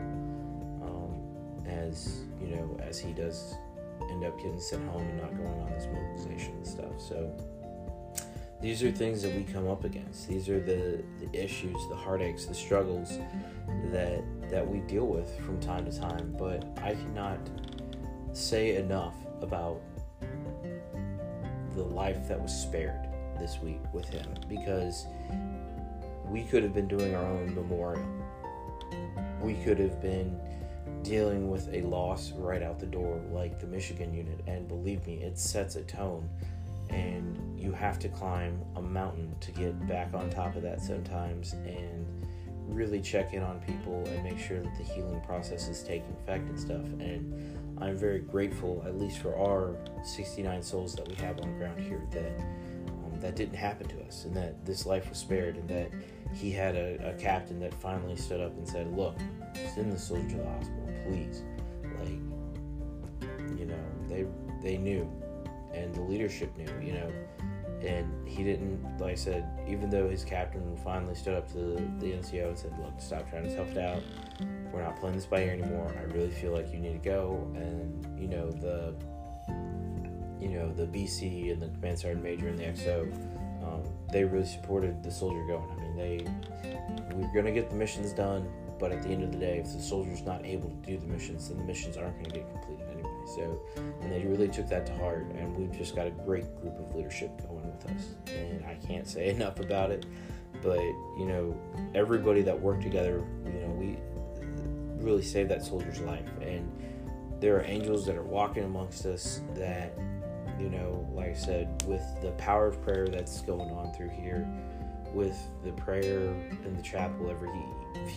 Um, 0.83 1.67
as 1.67 2.21
you 2.41 2.49
know, 2.49 2.79
as 2.81 2.99
he 2.99 3.13
does 3.13 3.55
end 4.11 4.25
up 4.25 4.37
getting 4.39 4.61
sent 4.61 4.89
home 4.89 5.03
and 5.03 5.21
not 5.21 5.37
going 5.37 5.61
on 5.63 5.71
this 5.71 5.87
mobilization 5.87 6.55
and 6.55 6.67
stuff. 6.67 7.01
So 7.01 7.33
these 8.61 8.83
are 8.83 8.91
things 8.91 9.23
that 9.23 9.35
we 9.35 9.45
come 9.45 9.69
up 9.69 9.85
against. 9.85 10.29
These 10.29 10.49
are 10.49 10.61
the, 10.61 11.03
the 11.21 11.45
issues, 11.45 11.77
the 11.89 11.97
heartaches, 11.97 12.47
the 12.47 12.55
struggles 12.55 13.19
that 13.91 14.23
that 14.51 14.67
we 14.67 14.79
deal 14.81 15.07
with 15.07 15.29
from 15.41 15.61
time 15.61 15.85
to 15.91 15.99
time. 15.99 16.35
But 16.39 16.65
I 16.83 16.95
cannot 16.95 17.39
say 18.33 18.77
enough 18.77 19.15
about 19.43 19.81
the 21.75 21.83
life 21.83 22.29
that 22.29 22.41
was 22.41 22.53
spared 22.53 23.09
this 23.39 23.59
week 23.63 23.81
with 23.93 24.09
him 24.09 24.27
because 24.49 25.07
we 26.25 26.43
could 26.45 26.63
have 26.63 26.73
been 26.73 26.89
doing 26.89 27.15
our 27.15 27.25
own 27.25 27.55
memorial. 27.55 28.07
We 29.41 29.55
could 29.55 29.79
have 29.79 30.01
been 30.01 30.41
dealing 31.03 31.51
with 31.51 31.69
a 31.73 31.83
loss 31.83 32.33
right 32.33 32.63
out 32.63 32.81
the 32.81 32.87
door 32.87 33.21
like 33.31 33.61
the 33.61 33.67
Michigan 33.67 34.15
unit 34.15 34.41
and 34.47 34.67
believe 34.67 35.07
me 35.07 35.23
it 35.23 35.39
sets 35.39 35.77
a 35.77 35.83
tone 35.83 36.29
and 36.91 37.39
you 37.57 37.73
have 37.73 37.99
to 37.99 38.09
climb 38.09 38.61
a 38.77 38.83
mountain 38.83 39.35
to 39.41 39.51
get 39.53 39.87
back 39.89 40.13
on 40.15 40.31
top 40.31 40.57
of 40.57 40.63
that 40.63 40.81
sometimes 40.81 41.55
and 41.65 42.07
really 42.69 43.01
check 43.01 43.33
in 43.33 43.43
on 43.43 43.61
people 43.61 44.05
and 44.09 44.25
make 44.25 44.39
sure 44.39 44.61
that 44.61 44.77
the 44.77 44.85
healing 44.85 45.21
process 45.21 45.69
is 45.69 45.83
taking 45.83 46.11
effect 46.23 46.49
and 46.49 46.59
stuff 46.59 46.85
and 46.99 47.57
i'm 47.81 47.97
very 47.97 48.19
grateful 48.19 48.83
at 48.87 48.99
least 48.99 49.19
for 49.19 49.37
our 49.37 49.77
69 50.05 50.63
souls 50.63 50.95
that 50.95 51.07
we 51.09 51.15
have 51.15 51.39
on 51.41 51.57
ground 51.59 51.81
here 51.81 52.03
that 52.11 52.39
um, 52.89 53.21
that 53.21 53.37
didn't 53.37 53.55
happen 53.55 53.87
to 53.87 54.03
us 54.03 54.25
and 54.25 54.35
that 54.37 54.65
this 54.67 54.85
life 54.85 55.09
was 55.09 55.19
spared 55.19 55.57
and 55.57 55.69
that 55.69 55.91
he 56.35 56.51
had 56.51 56.77
a, 56.77 57.11
a 57.11 57.13
captain 57.15 57.59
that 57.61 57.73
finally 57.75 58.17
stood 58.17 58.41
up 58.41 58.57
and 58.57 58.69
said, 58.69 58.95
Look, 58.97 59.17
send 59.75 59.93
the 59.93 59.99
soldier 59.99 60.29
to 60.31 60.37
the 60.37 60.45
hospital, 60.45 60.89
please. 61.07 61.43
Like, 61.99 63.59
you 63.59 63.67
know, 63.67 63.85
they 64.09 64.27
they 64.63 64.77
knew 64.77 65.11
and 65.73 65.95
the 65.95 66.03
leadership 66.03 66.57
knew, 66.57 66.71
you 66.83 66.93
know. 66.95 67.11
And 67.87 68.27
he 68.27 68.43
didn't, 68.43 68.99
like 68.99 69.13
I 69.13 69.15
said, 69.15 69.49
even 69.69 69.91
though 69.91 70.09
his 70.09 70.25
captain 70.25 70.77
finally 70.83 71.15
stood 71.15 71.35
up 71.35 71.49
to 71.53 71.59
the, 71.59 71.75
the 71.99 72.13
NCO 72.13 72.49
and 72.49 72.59
said, 72.59 72.77
Look, 72.79 72.95
stop 72.99 73.31
trying 73.31 73.45
to 73.45 73.57
tough 73.57 73.71
it 73.71 73.79
out. 73.79 74.03
We're 74.73 74.83
not 74.83 74.99
playing 74.99 75.15
this 75.15 75.27
by 75.27 75.43
ear 75.43 75.53
anymore. 75.53 75.95
I 75.99 76.03
really 76.13 76.31
feel 76.31 76.53
like 76.53 76.73
you 76.73 76.79
need 76.79 77.03
to 77.03 77.09
go. 77.09 77.49
And, 77.55 78.21
you 78.21 78.29
know, 78.29 78.51
the 78.51 78.95
you 80.41 80.49
know 80.51 80.73
the 80.73 80.87
BC 80.87 81.53
and 81.53 81.63
the 81.63 81.69
command 81.69 81.99
sergeant 81.99 82.23
major 82.23 82.49
and 82.49 82.59
the 82.59 82.65
XO, 82.65 83.03
um, 83.65 83.83
they 84.13 84.25
really 84.25 84.47
supported 84.47 85.03
the 85.03 85.11
soldier 85.11 85.45
going. 85.47 85.71
I 85.71 85.81
mean, 85.81 85.97
they 85.97 87.15
we're 87.15 87.33
gonna 87.35 87.53
get 87.53 87.71
the 87.71 87.77
missions 87.77 88.13
done, 88.13 88.49
but 88.79 88.93
at 88.93 89.03
the 89.03 89.09
end 89.09 89.23
of 89.23 89.33
the 89.33 89.39
day, 89.39 89.59
if 89.59 89.73
the 89.73 89.81
soldier's 89.81 90.23
not 90.23 90.45
able 90.45 90.71
to 90.71 90.77
do 90.87 90.99
the 90.99 91.07
missions, 91.07 91.49
then 91.49 91.59
the 91.59 91.65
missions 91.65 91.97
aren't 91.97 92.15
going 92.15 92.27
to 92.27 92.39
get 92.41 92.51
completed. 92.51 92.96
So, 93.27 93.61
and 94.03 94.13
they 94.13 94.25
really 94.25 94.49
took 94.49 94.69
that 94.69 94.87
to 94.87 94.95
heart, 94.97 95.27
and 95.35 95.57
we've 95.57 95.73
just 95.77 95.97
got 95.97 96.07
a 96.07 96.11
great 96.11 96.45
group 96.61 96.79
of 96.79 96.95
leadership 96.95 97.31
going 97.49 97.67
with 97.67 97.87
us, 97.91 98.15
and 98.29 98.65
I 98.65 98.75
can't 98.87 99.07
say 99.07 99.31
enough 99.35 99.61
about 99.61 99.91
it. 99.91 100.07
But 100.63 100.79
you 101.19 101.27
know, 101.27 101.57
everybody 101.95 102.43
that 102.43 102.59
worked 102.59 102.83
together, 102.83 103.25
you 103.45 103.61
know, 103.61 103.69
we 103.69 103.99
really 105.05 105.23
saved 105.23 105.51
that 105.51 105.65
soldier's 105.65 106.01
life, 106.01 106.29
and 106.41 106.71
there 107.41 107.57
are 107.57 107.65
angels 107.65 108.07
that 108.07 108.17
are 108.17 108.23
walking 108.23 108.65
amongst 108.65 109.05
us 109.07 109.43
that 109.55 109.93
you 110.59 110.71
know, 110.71 111.07
like 111.15 111.31
I 111.31 111.35
said, 111.35 111.83
with 111.87 112.03
the 112.23 112.31
power 112.33 112.67
of 112.67 112.81
prayer 112.83 113.09
that's 113.09 113.43
going 113.43 113.71
on 113.71 113.93
through 113.93 114.09
here, 114.09 114.49
with 115.13 115.37
the 115.65 115.73
prayer 115.73 116.31
in 116.65 116.75
the 116.77 116.83
chapel 116.83 117.31
every 117.31 117.51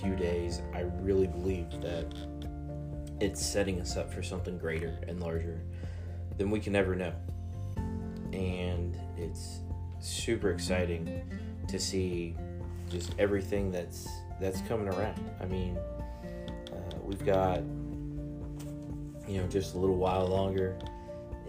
few 0.02 0.16
days, 0.16 0.62
I 0.74 0.82
really 1.02 1.28
believe 1.28 1.70
that 1.82 2.06
it's 3.20 3.46
setting 3.46 3.80
us 3.82 3.98
up 3.98 4.14
for 4.14 4.24
something 4.24 4.58
greater 4.58 4.98
and 5.08 5.20
larger 5.20 5.62
than 6.38 6.50
we 6.50 6.60
can 6.60 6.76
ever 6.76 6.96
know. 6.96 7.14
And 8.34 8.98
it's 9.18 9.60
super 10.00 10.52
exciting 10.52 11.22
to 11.68 11.80
see 11.80 12.36
just 12.90 13.14
everything 13.20 13.72
that's 13.72 14.08
that's 14.40 14.62
coming 14.62 14.88
around. 14.88 15.20
I 15.42 15.46
mean, 15.46 15.78
uh, 16.72 16.96
we've 17.04 17.26
got 17.26 17.62
you 19.28 19.42
know 19.42 19.48
just 19.48 19.76
a 19.76 19.78
little 19.78 19.98
while 19.98 20.28
longer 20.28 20.78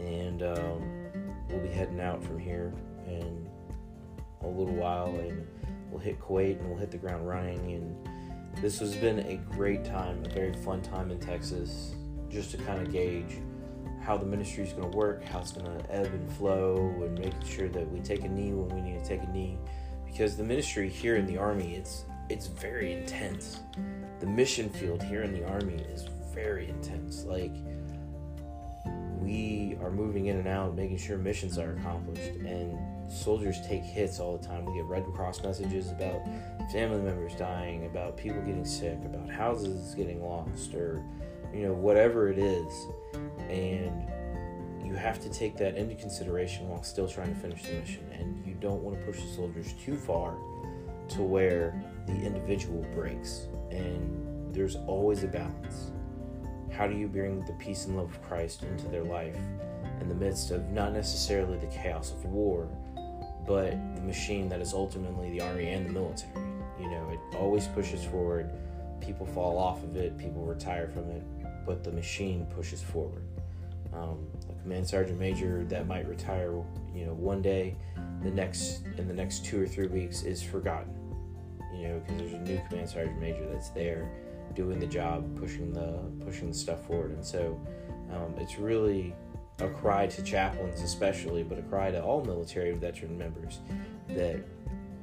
and 0.00 0.42
um, 0.42 1.00
we'll 1.48 1.60
be 1.60 1.68
heading 1.68 2.00
out 2.00 2.22
from 2.24 2.38
here 2.38 2.72
in 3.06 3.48
a 4.42 4.46
little 4.46 4.74
while, 4.74 5.14
and 5.16 5.46
we'll 5.90 6.00
hit 6.00 6.20
Kuwait 6.20 6.58
and 6.58 6.68
we'll 6.68 6.78
hit 6.78 6.90
the 6.90 6.98
ground 6.98 7.28
running. 7.28 7.72
And 7.72 8.09
this 8.56 8.78
has 8.80 8.94
been 8.96 9.20
a 9.20 9.36
great 9.54 9.84
time, 9.84 10.22
a 10.24 10.28
very 10.28 10.52
fun 10.52 10.82
time 10.82 11.10
in 11.10 11.18
Texas, 11.18 11.94
just 12.28 12.50
to 12.52 12.58
kind 12.58 12.86
of 12.86 12.92
gauge 12.92 13.38
how 14.02 14.16
the 14.16 14.26
ministry 14.26 14.64
is 14.64 14.72
going 14.72 14.90
to 14.90 14.96
work, 14.96 15.22
how 15.24 15.40
it's 15.40 15.52
going 15.52 15.66
to 15.66 15.92
ebb 15.94 16.06
and 16.06 16.32
flow, 16.32 16.76
and 17.02 17.18
making 17.18 17.44
sure 17.44 17.68
that 17.68 17.90
we 17.90 18.00
take 18.00 18.24
a 18.24 18.28
knee 18.28 18.52
when 18.52 18.74
we 18.74 18.80
need 18.80 19.02
to 19.02 19.08
take 19.08 19.22
a 19.22 19.30
knee. 19.30 19.58
Because 20.06 20.36
the 20.36 20.44
ministry 20.44 20.88
here 20.88 21.16
in 21.16 21.26
the 21.26 21.36
Army, 21.36 21.74
it's 21.74 22.04
it's 22.28 22.46
very 22.46 22.92
intense. 22.92 23.60
The 24.20 24.26
mission 24.26 24.70
field 24.70 25.02
here 25.02 25.22
in 25.22 25.32
the 25.32 25.44
Army 25.46 25.84
is 25.92 26.08
very 26.32 26.68
intense. 26.68 27.24
Like 27.24 27.52
we 29.20 29.76
are 29.80 29.90
moving 29.90 30.26
in 30.26 30.38
and 30.38 30.48
out, 30.48 30.74
making 30.74 30.98
sure 30.98 31.18
missions 31.18 31.58
are 31.58 31.72
accomplished, 31.72 32.36
and 32.40 32.78
soldiers 33.10 33.60
take 33.66 33.82
hits 33.82 34.20
all 34.20 34.36
the 34.36 34.46
time. 34.46 34.64
We 34.64 34.74
get 34.74 34.84
Red 34.84 35.04
Cross 35.14 35.42
messages 35.42 35.90
about 35.90 36.22
family 36.72 37.00
members 37.00 37.34
dying, 37.34 37.86
about 37.86 38.16
people 38.16 38.40
getting 38.42 38.64
sick, 38.64 38.98
about 39.04 39.28
houses 39.28 39.94
getting 39.94 40.22
lost, 40.22 40.74
or 40.74 41.02
you 41.52 41.62
know 41.62 41.72
whatever 41.72 42.30
it 42.30 42.38
is, 42.38 42.86
and 43.48 44.04
you 44.84 44.94
have 44.94 45.20
to 45.20 45.28
take 45.28 45.56
that 45.56 45.76
into 45.76 45.94
consideration 45.94 46.68
while 46.68 46.82
still 46.82 47.08
trying 47.08 47.34
to 47.34 47.40
finish 47.40 47.62
the 47.62 47.72
mission. 47.74 48.06
And 48.12 48.44
you 48.46 48.54
don't 48.54 48.82
want 48.82 48.98
to 48.98 49.04
push 49.04 49.20
the 49.20 49.28
soldiers 49.28 49.74
too 49.84 49.96
far 49.96 50.36
to 51.10 51.22
where 51.22 51.82
the 52.06 52.14
individual 52.14 52.86
breaks. 52.94 53.48
And 53.70 54.54
there's 54.54 54.76
always 54.76 55.22
a 55.22 55.28
balance 55.28 55.92
how 56.80 56.86
do 56.86 56.96
you 56.96 57.08
bring 57.08 57.44
the 57.44 57.52
peace 57.54 57.84
and 57.84 57.96
love 57.96 58.10
of 58.10 58.22
Christ 58.22 58.62
into 58.62 58.88
their 58.88 59.04
life 59.04 59.36
in 60.00 60.08
the 60.08 60.14
midst 60.14 60.50
of 60.50 60.70
not 60.70 60.92
necessarily 60.92 61.58
the 61.58 61.66
chaos 61.66 62.12
of 62.12 62.24
war, 62.24 62.68
but 63.46 63.70
the 63.94 64.02
machine 64.02 64.48
that 64.48 64.60
is 64.60 64.72
ultimately 64.72 65.30
the 65.30 65.40
army 65.40 65.68
and 65.68 65.86
the 65.86 65.92
military? 65.92 66.32
You 66.80 66.90
know, 66.90 67.10
it 67.10 67.36
always 67.36 67.66
pushes 67.68 68.04
forward. 68.04 68.50
People 69.00 69.26
fall 69.26 69.58
off 69.58 69.82
of 69.82 69.96
it, 69.96 70.16
people 70.18 70.44
retire 70.44 70.88
from 70.88 71.10
it, 71.10 71.22
but 71.66 71.84
the 71.84 71.92
machine 71.92 72.46
pushes 72.54 72.82
forward. 72.82 73.22
Um, 73.92 74.26
a 74.48 74.62
command 74.62 74.86
sergeant 74.86 75.18
major 75.18 75.64
that 75.64 75.86
might 75.86 76.08
retire, 76.08 76.52
you 76.94 77.06
know, 77.06 77.14
one 77.14 77.42
day, 77.42 77.76
the 78.22 78.30
next 78.30 78.82
in 78.98 79.08
the 79.08 79.14
next 79.14 79.44
two 79.44 79.60
or 79.60 79.66
three 79.66 79.88
weeks 79.88 80.22
is 80.22 80.42
forgotten. 80.42 80.94
You 81.74 81.88
know, 81.88 81.98
because 82.00 82.18
there's 82.18 82.32
a 82.34 82.38
new 82.38 82.60
command 82.68 82.88
sergeant 82.88 83.20
major 83.20 83.46
that's 83.50 83.70
there 83.70 84.10
doing 84.54 84.78
the 84.78 84.86
job, 84.86 85.38
pushing 85.38 85.72
the 85.72 85.98
pushing 86.24 86.48
the 86.48 86.54
stuff 86.54 86.86
forward. 86.86 87.12
And 87.12 87.24
so 87.24 87.60
um, 88.12 88.34
it's 88.38 88.58
really 88.58 89.14
a 89.60 89.68
cry 89.68 90.06
to 90.06 90.22
chaplains, 90.22 90.80
especially, 90.82 91.42
but 91.42 91.58
a 91.58 91.62
cry 91.62 91.90
to 91.90 92.02
all 92.02 92.24
military 92.24 92.72
veteran 92.72 93.16
members 93.16 93.60
that 94.08 94.40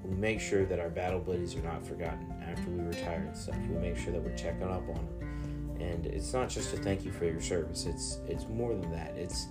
we 0.03 0.15
make 0.15 0.39
sure 0.39 0.65
that 0.65 0.79
our 0.79 0.89
battle 0.89 1.19
buddies 1.19 1.55
are 1.55 1.61
not 1.61 1.85
forgotten 1.85 2.33
after 2.47 2.69
we 2.69 2.83
retire 2.83 3.25
and 3.27 3.35
stuff. 3.35 3.57
We 3.69 3.77
make 3.77 3.97
sure 3.97 4.13
that 4.13 4.21
we're 4.21 4.35
checking 4.35 4.63
up 4.63 4.87
on 4.87 4.95
them. 4.95 5.77
And 5.79 6.05
it's 6.07 6.33
not 6.33 6.49
just 6.49 6.73
a 6.73 6.77
thank 6.77 7.05
you 7.05 7.11
for 7.11 7.25
your 7.25 7.41
service. 7.41 7.85
It's 7.85 8.19
it's 8.27 8.47
more 8.47 8.73
than 8.73 8.91
that. 8.91 9.15
It's 9.15 9.47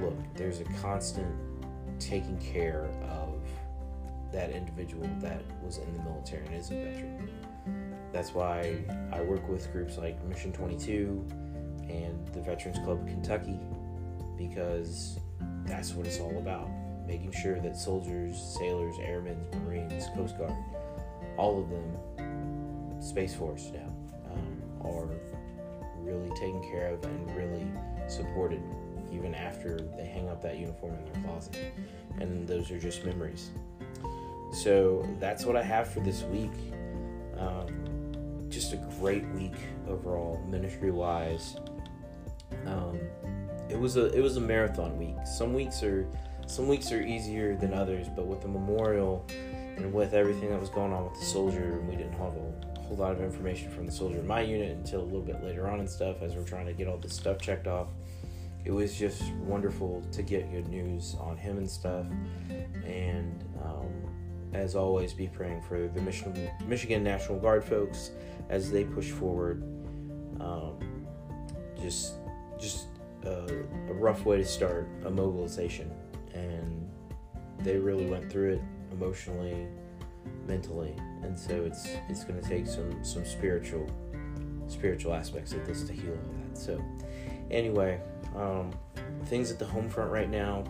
look, 0.00 0.14
there's 0.34 0.60
a 0.60 0.64
constant 0.80 1.34
taking 1.98 2.38
care 2.38 2.88
of 3.10 3.42
that 4.32 4.50
individual 4.50 5.08
that 5.20 5.42
was 5.64 5.78
in 5.78 5.92
the 5.96 6.02
military 6.02 6.46
and 6.46 6.54
is 6.54 6.70
a 6.70 6.74
veteran. 6.74 7.30
That's 8.12 8.32
why 8.32 8.84
I 9.12 9.22
work 9.22 9.48
with 9.48 9.70
groups 9.72 9.98
like 9.98 10.22
Mission 10.24 10.52
22 10.52 11.26
and 11.88 12.28
the 12.28 12.40
Veterans 12.40 12.78
Club 12.78 13.00
of 13.00 13.06
Kentucky 13.06 13.58
because 14.36 15.18
that's 15.64 15.92
what 15.94 16.06
it's 16.06 16.20
all 16.20 16.36
about. 16.38 16.68
Making 17.06 17.32
sure 17.32 17.60
that 17.60 17.76
soldiers, 17.76 18.36
sailors, 18.58 18.96
airmen, 19.00 19.38
Marines, 19.64 20.06
Coast 20.14 20.36
Guard, 20.38 20.52
all 21.36 21.60
of 21.60 21.68
them, 21.68 23.00
Space 23.00 23.34
Force 23.34 23.70
now, 23.72 23.94
um, 24.32 24.62
are 24.82 25.08
really 25.98 26.30
taken 26.30 26.60
care 26.70 26.88
of 26.88 27.04
and 27.04 27.36
really 27.36 27.66
supported 28.08 28.62
even 29.12 29.34
after 29.34 29.78
they 29.96 30.06
hang 30.06 30.28
up 30.28 30.42
that 30.42 30.58
uniform 30.58 30.94
in 30.94 31.12
their 31.12 31.22
closet. 31.22 31.56
And 32.20 32.46
those 32.46 32.70
are 32.70 32.78
just 32.78 33.04
memories. 33.04 33.50
So 34.52 35.06
that's 35.20 35.44
what 35.44 35.56
I 35.56 35.62
have 35.62 35.88
for 35.88 36.00
this 36.00 36.22
week. 36.24 36.52
Um, 37.38 38.46
just 38.48 38.72
a 38.72 38.76
great 38.98 39.26
week 39.28 39.56
overall, 39.88 40.42
ministry 40.48 40.90
wise. 40.90 41.56
Um, 42.66 42.85
it 43.76 43.80
was 43.80 43.98
a 43.98 44.06
it 44.16 44.22
was 44.22 44.38
a 44.38 44.40
marathon 44.40 44.96
week. 44.96 45.14
Some 45.26 45.52
weeks 45.52 45.82
are 45.82 46.06
some 46.46 46.66
weeks 46.66 46.90
are 46.92 47.02
easier 47.02 47.56
than 47.56 47.74
others, 47.74 48.06
but 48.08 48.26
with 48.26 48.40
the 48.40 48.48
memorial 48.48 49.26
and 49.76 49.92
with 49.92 50.14
everything 50.14 50.48
that 50.48 50.58
was 50.58 50.70
going 50.70 50.94
on 50.94 51.04
with 51.04 51.18
the 51.20 51.26
soldier, 51.26 51.82
we 51.86 51.94
didn't 51.94 52.14
have 52.14 52.32
a 52.34 52.80
whole 52.80 52.96
lot 52.96 53.12
of 53.12 53.20
information 53.20 53.70
from 53.70 53.84
the 53.84 53.92
soldier 53.92 54.18
in 54.18 54.26
my 54.26 54.40
unit 54.40 54.74
until 54.78 55.02
a 55.02 55.04
little 55.04 55.20
bit 55.20 55.44
later 55.44 55.68
on 55.68 55.80
and 55.80 55.90
stuff 55.90 56.22
as 56.22 56.34
we're 56.34 56.44
trying 56.44 56.64
to 56.64 56.72
get 56.72 56.88
all 56.88 56.96
this 56.96 57.12
stuff 57.12 57.38
checked 57.38 57.66
off. 57.66 57.88
It 58.64 58.70
was 58.70 58.96
just 58.96 59.22
wonderful 59.44 60.02
to 60.10 60.22
get 60.22 60.50
good 60.50 60.68
news 60.68 61.14
on 61.20 61.36
him 61.36 61.58
and 61.58 61.70
stuff, 61.70 62.06
and 62.82 63.44
um, 63.62 63.92
as 64.54 64.74
always, 64.74 65.12
be 65.12 65.26
praying 65.26 65.60
for 65.60 65.86
the 65.88 66.00
Michigan, 66.00 66.48
Michigan 66.66 67.04
National 67.04 67.38
Guard 67.38 67.62
folks 67.62 68.12
as 68.48 68.70
they 68.70 68.84
push 68.84 69.10
forward. 69.10 69.62
Um, 70.40 70.78
just, 71.78 72.14
just 72.58 72.86
a, 73.26 73.90
a 73.90 73.94
rough 73.94 74.24
way 74.24 74.38
to 74.38 74.44
start 74.44 74.88
a 75.04 75.10
mobilization, 75.10 75.90
and 76.34 76.88
they 77.60 77.76
really 77.76 78.06
went 78.06 78.30
through 78.30 78.54
it 78.54 78.62
emotionally, 78.92 79.66
mentally, 80.46 80.94
and 81.22 81.38
so 81.38 81.64
it's 81.64 81.88
it's 82.08 82.24
going 82.24 82.40
to 82.40 82.48
take 82.48 82.66
some 82.66 83.04
some 83.04 83.24
spiritual 83.24 83.86
spiritual 84.68 85.14
aspects 85.14 85.52
of 85.52 85.66
this 85.66 85.84
to 85.84 85.92
heal 85.92 86.10
all 86.10 86.34
that. 86.48 86.58
So, 86.58 86.82
anyway, 87.50 88.00
um, 88.34 88.72
things 89.26 89.50
at 89.50 89.58
the 89.58 89.66
home 89.66 89.88
front 89.88 90.10
right 90.10 90.30
now 90.30 90.64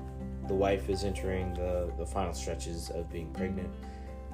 the 0.49 0.55
wife 0.55 0.89
is 0.89 1.05
entering 1.05 1.55
the, 1.55 1.93
the 1.99 2.07
final 2.07 2.33
stretches 2.33 2.91
of 2.91 3.11
being 3.11 3.33
pregnant. 3.33 3.71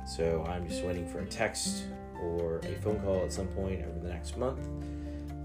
So 0.07 0.45
I'm 0.49 0.69
just 0.69 0.85
waiting 0.85 1.07
for 1.07 1.21
a 1.21 1.27
text 1.27 1.85
or 2.21 2.59
a 2.65 2.75
phone 2.83 3.01
call 3.01 3.25
at 3.25 3.33
some 3.33 3.49
point 3.49 3.83
over 3.85 3.99
the 3.99 4.09
next 4.09 4.37
month 4.37 4.61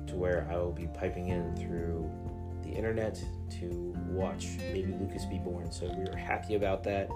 to 0.07 0.15
where 0.15 0.47
I 0.51 0.57
will 0.57 0.71
be 0.71 0.87
piping 0.87 1.29
in 1.29 1.55
through 1.55 2.09
the 2.67 2.75
internet 2.75 3.21
to 3.59 3.95
watch 4.09 4.57
baby 4.57 4.93
Lucas 4.99 5.25
be 5.25 5.37
born. 5.37 5.71
So 5.71 5.87
we 5.97 6.05
are 6.09 6.15
happy 6.15 6.55
about 6.55 6.83
that. 6.83 7.09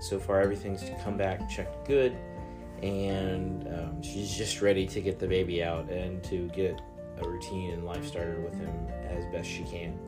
So 0.00 0.18
far, 0.18 0.40
everything's 0.40 0.82
come 1.02 1.16
back 1.16 1.48
checked 1.48 1.86
good, 1.86 2.16
and 2.82 3.66
um, 3.68 4.02
she's 4.02 4.36
just 4.36 4.60
ready 4.60 4.86
to 4.86 5.00
get 5.00 5.18
the 5.18 5.26
baby 5.26 5.62
out 5.62 5.88
and 5.88 6.22
to 6.24 6.48
get 6.48 6.80
a 7.20 7.28
routine 7.28 7.72
and 7.72 7.84
life 7.84 8.04
started 8.06 8.42
with 8.42 8.54
him 8.54 8.74
as 9.08 9.24
best 9.26 9.48
she 9.48 9.62
can. 9.64 9.98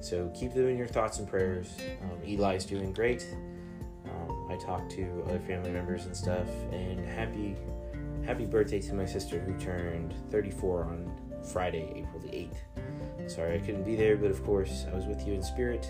So 0.00 0.30
keep 0.34 0.54
them 0.54 0.68
in 0.68 0.78
your 0.78 0.86
thoughts 0.86 1.18
and 1.18 1.28
prayers. 1.28 1.76
Um, 2.02 2.18
Eli's 2.24 2.64
doing 2.64 2.92
great. 2.92 3.26
Um, 4.06 4.48
I 4.50 4.56
talked 4.56 4.90
to 4.92 5.24
other 5.26 5.40
family 5.40 5.70
members 5.70 6.06
and 6.06 6.16
stuff, 6.16 6.48
and 6.72 7.04
happy 7.04 7.56
happy 8.24 8.44
birthday 8.44 8.78
to 8.78 8.94
my 8.94 9.06
sister 9.06 9.40
who 9.40 9.54
turned 9.58 10.14
34 10.30 10.84
on 10.84 11.10
Friday, 11.42 11.90
April 11.96 12.20
the 12.20 12.28
8th. 12.28 12.87
Sorry 13.28 13.56
I 13.56 13.58
couldn't 13.58 13.84
be 13.84 13.94
there, 13.94 14.16
but 14.16 14.30
of 14.30 14.42
course 14.42 14.86
I 14.90 14.96
was 14.96 15.04
with 15.04 15.26
you 15.26 15.34
in 15.34 15.42
spirit. 15.42 15.86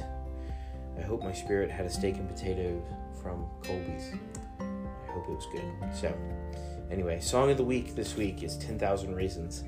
I 0.98 1.02
hope 1.02 1.22
my 1.22 1.32
spirit 1.32 1.70
had 1.70 1.86
a 1.86 1.90
steak 1.90 2.16
and 2.16 2.28
potato 2.28 2.82
from 3.22 3.46
Colby's. 3.62 4.12
I 4.60 5.12
hope 5.12 5.28
it 5.28 5.36
was 5.36 5.46
good. 5.52 5.94
So, 5.94 6.12
anyway, 6.90 7.20
song 7.20 7.50
of 7.50 7.56
the 7.56 7.64
week 7.64 7.94
this 7.94 8.16
week 8.16 8.42
is 8.42 8.56
10,000 8.58 9.14
Reasons. 9.14 9.62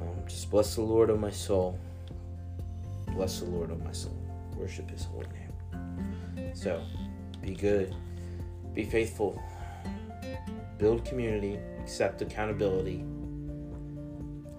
Um, 0.00 0.24
just 0.26 0.50
bless 0.50 0.74
the 0.74 0.82
Lord, 0.82 1.10
O 1.10 1.16
my 1.16 1.30
soul. 1.30 1.78
Bless 3.12 3.38
the 3.38 3.46
Lord, 3.46 3.70
O 3.70 3.76
my 3.76 3.92
soul. 3.92 4.16
Worship 4.56 4.90
his 4.90 5.04
holy 5.04 5.28
name. 5.28 6.54
So, 6.54 6.82
be 7.40 7.54
good, 7.54 7.94
be 8.74 8.84
faithful, 8.84 9.40
build 10.78 11.04
community, 11.04 11.58
accept 11.80 12.20
accountability, 12.20 13.04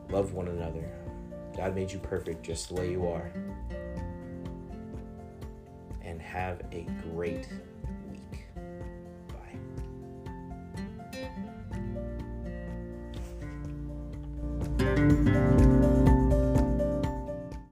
love 0.10 0.34
one 0.34 0.48
another. 0.48 0.90
God 1.62 1.76
made 1.76 1.92
you 1.92 2.00
perfect 2.00 2.42
just 2.42 2.70
the 2.70 2.74
way 2.74 2.90
you 2.90 3.08
are. 3.08 3.32
And 6.04 6.20
have 6.20 6.64
a 6.72 6.88
great 7.14 7.48
week. 8.10 8.48
Bye. 14.80 15.78